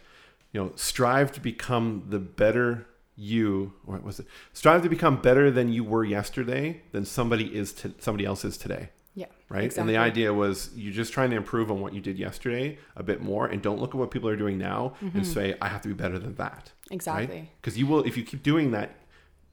you 0.53 0.61
know, 0.61 0.71
strive 0.75 1.33
to 1.33 1.41
become 1.41 2.05
the 2.09 2.19
better 2.19 2.87
you 3.17 3.71
what 3.85 4.03
was 4.03 4.19
it 4.19 4.27
strive 4.53 4.81
to 4.83 4.89
become 4.89 5.21
better 5.21 5.49
than 5.49 5.71
you 5.71 5.83
were 5.83 6.03
yesterday 6.03 6.81
than 6.91 7.05
somebody 7.05 7.45
is 7.55 7.71
to 7.71 7.93
somebody 7.99 8.25
else 8.25 8.43
is 8.43 8.57
today 8.57 8.89
Yeah. 9.15 9.27
right 9.47 9.75
and 9.77 9.87
the 9.87 9.95
idea 9.97 10.33
was 10.33 10.69
you're 10.75 10.91
just 10.93 11.13
trying 11.13 11.29
to 11.29 11.37
improve 11.37 11.71
on 11.71 11.79
what 11.79 11.93
you 11.93 12.01
did 12.01 12.17
yesterday 12.19 12.77
a 12.97 13.03
bit 13.03 13.21
more 13.21 13.47
and 13.47 13.61
don't 13.61 13.79
look 13.79 13.91
at 13.91 13.95
what 13.95 14.11
people 14.11 14.27
are 14.29 14.35
doing 14.35 14.57
now 14.57 14.95
and 15.13 15.25
say 15.25 15.55
i 15.61 15.69
have 15.69 15.81
to 15.83 15.87
be 15.87 15.93
better 15.93 16.19
than 16.19 16.35
that 16.35 16.71
Mm-hmm. 16.85 16.93
Exactly. 16.93 17.49
because 17.61 17.77
you 17.79 17.87
will 17.87 18.03
if 18.03 18.15
you 18.17 18.23
keep 18.23 18.43
doing 18.43 18.71
that 18.71 18.89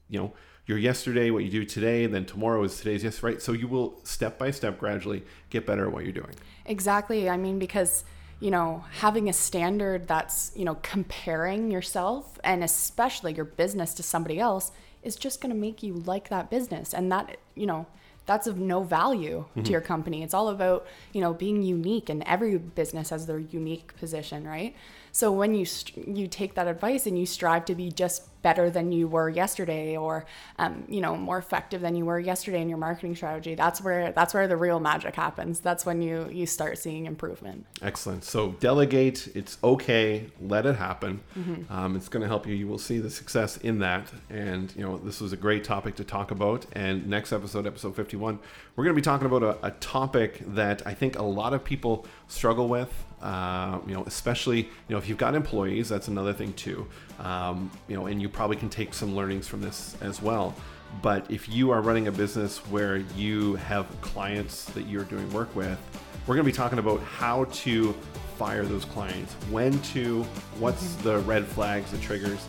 you 0.09 0.19
know 0.19 0.33
your 0.67 0.77
yesterday 0.77 1.31
what 1.31 1.43
you 1.45 1.49
do 1.49 1.63
today 1.65 2.05
then 2.05 2.25
tomorrow 2.25 2.61
is 2.63 2.77
today's 2.77 3.03
yes 3.03 3.23
right 3.23 3.41
so 3.41 3.53
you 3.53 3.67
will 3.67 3.99
step 4.03 4.37
by 4.37 4.51
step 4.51 4.77
gradually 4.77 5.23
get 5.49 5.65
better 5.65 5.85
at 5.87 5.91
what 5.93 6.03
you're 6.03 6.11
doing 6.23 6.35
Exactly. 6.65 7.29
I 7.29 7.35
mean, 7.35 7.59
because, 7.59 8.05
you 8.43 8.51
know, 8.51 8.83
having 8.91 9.29
a 9.29 9.33
standard 9.33 10.05
that's, 10.05 10.51
you 10.53 10.65
know, 10.65 10.75
comparing 10.81 11.71
yourself 11.71 12.37
and 12.43 12.61
especially 12.61 13.33
your 13.33 13.45
business 13.45 13.93
to 13.93 14.03
somebody 14.03 14.37
else 14.37 14.73
is 15.01 15.15
just 15.15 15.39
going 15.39 15.53
to 15.53 15.57
make 15.57 15.81
you 15.81 15.93
like 15.93 16.27
that 16.27 16.49
business. 16.49 16.93
And 16.93 17.09
that, 17.09 17.37
you 17.55 17.65
know, 17.65 17.85
that's 18.25 18.47
of 18.47 18.57
no 18.57 18.83
value 18.83 19.45
to 19.63 19.71
your 19.71 19.81
company. 19.81 20.23
It's 20.23 20.33
all 20.33 20.49
about, 20.49 20.87
you 21.11 21.21
know, 21.21 21.33
being 21.33 21.61
unique 21.61 22.09
and 22.09 22.23
every 22.23 22.57
business 22.57 23.09
has 23.09 23.25
their 23.25 23.39
unique 23.39 23.95
position, 23.97 24.47
right? 24.47 24.75
So 25.11 25.31
when 25.31 25.53
you 25.53 25.63
st- 25.65 26.17
you 26.17 26.27
take 26.27 26.55
that 26.55 26.67
advice 26.67 27.05
and 27.05 27.17
you 27.19 27.27
strive 27.27 27.65
to 27.65 27.75
be 27.75 27.91
just 27.91 28.23
better 28.41 28.69
than 28.69 28.91
you 28.91 29.07
were 29.07 29.29
yesterday, 29.29 29.95
or 29.95 30.25
um, 30.57 30.83
you 30.89 31.01
know 31.01 31.15
more 31.15 31.37
effective 31.37 31.81
than 31.81 31.95
you 31.95 32.03
were 32.03 32.19
yesterday 32.19 32.61
in 32.61 32.67
your 32.67 32.79
marketing 32.79 33.15
strategy, 33.15 33.53
that's 33.53 33.79
where 33.79 34.11
that's 34.11 34.33
where 34.33 34.47
the 34.47 34.57
real 34.57 34.79
magic 34.79 35.15
happens. 35.15 35.59
That's 35.59 35.85
when 35.85 36.01
you 36.01 36.27
you 36.31 36.47
start 36.47 36.79
seeing 36.79 37.05
improvement. 37.05 37.67
Excellent. 37.83 38.23
So 38.23 38.53
delegate. 38.53 39.27
It's 39.35 39.59
okay. 39.63 40.31
Let 40.41 40.65
it 40.65 40.77
happen. 40.77 41.21
Um, 41.69 41.95
it's 41.95 42.09
going 42.09 42.21
to 42.21 42.27
help 42.27 42.47
you. 42.47 42.55
You 42.55 42.67
will 42.67 42.79
see 42.79 42.97
the 42.97 43.11
success 43.11 43.57
in 43.57 43.79
that. 43.79 44.11
And 44.31 44.73
you 44.75 44.81
know, 44.81 44.97
this 44.97 45.21
was 45.21 45.31
a 45.31 45.37
great 45.37 45.63
topic 45.63 45.95
to 45.97 46.03
talk 46.03 46.31
about. 46.31 46.65
And 46.73 47.07
next 47.07 47.31
episode, 47.31 47.67
episode 47.67 47.95
fifty-one, 48.13 48.39
we're 48.75 48.83
going 48.83 48.95
to 48.95 49.01
be 49.01 49.03
talking 49.03 49.25
about 49.25 49.43
a, 49.43 49.67
a 49.67 49.71
topic 49.71 50.41
that 50.53 50.85
I 50.85 50.93
think 50.93 51.17
a 51.17 51.23
lot 51.23 51.53
of 51.53 51.63
people 51.63 52.05
struggle 52.27 52.67
with. 52.67 52.91
Uh, 53.21 53.79
you 53.87 53.93
know, 53.93 54.03
especially 54.05 54.57
you 54.57 54.89
know 54.89 54.97
if 54.97 55.07
you've 55.07 55.17
got 55.17 55.33
employees, 55.33 55.89
that's 55.89 56.07
another 56.09 56.33
thing 56.33 56.53
too. 56.53 56.85
Um, 57.19 57.71
you 57.87 57.95
know, 57.95 58.05
and 58.05 58.21
you 58.21 58.29
probably 58.29 58.57
can 58.57 58.69
take 58.69 58.93
some 58.93 59.15
learnings 59.15 59.47
from 59.47 59.61
this 59.61 59.95
as 60.01 60.21
well. 60.21 60.53
But 61.01 61.25
if 61.31 61.49
you 61.49 61.71
are 61.71 61.81
running 61.81 62.07
a 62.07 62.11
business 62.11 62.59
where 62.69 62.97
you 63.17 63.55
have 63.55 63.87
clients 64.01 64.65
that 64.75 64.85
you're 64.87 65.05
doing 65.05 65.27
work 65.33 65.55
with, 65.55 65.79
we're 66.27 66.35
going 66.35 66.45
to 66.45 66.51
be 66.51 66.55
talking 66.55 66.77
about 66.77 67.01
how 67.01 67.45
to 67.45 67.93
fire 68.37 68.63
those 68.63 68.85
clients, 68.85 69.33
when 69.49 69.79
to, 69.93 70.21
what's 70.59 70.95
the 70.97 71.17
red 71.19 71.45
flags, 71.45 71.89
the 71.89 71.97
triggers, 71.97 72.45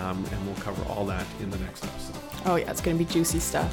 um, 0.00 0.24
and 0.30 0.46
we'll 0.46 0.62
cover 0.62 0.80
all 0.92 1.04
that 1.06 1.26
in 1.40 1.50
the 1.50 1.58
next 1.58 1.84
episode. 1.84 2.16
Oh 2.44 2.54
yeah, 2.54 2.70
it's 2.70 2.80
gonna 2.80 2.96
be 2.96 3.04
juicy 3.04 3.40
stuff. 3.40 3.72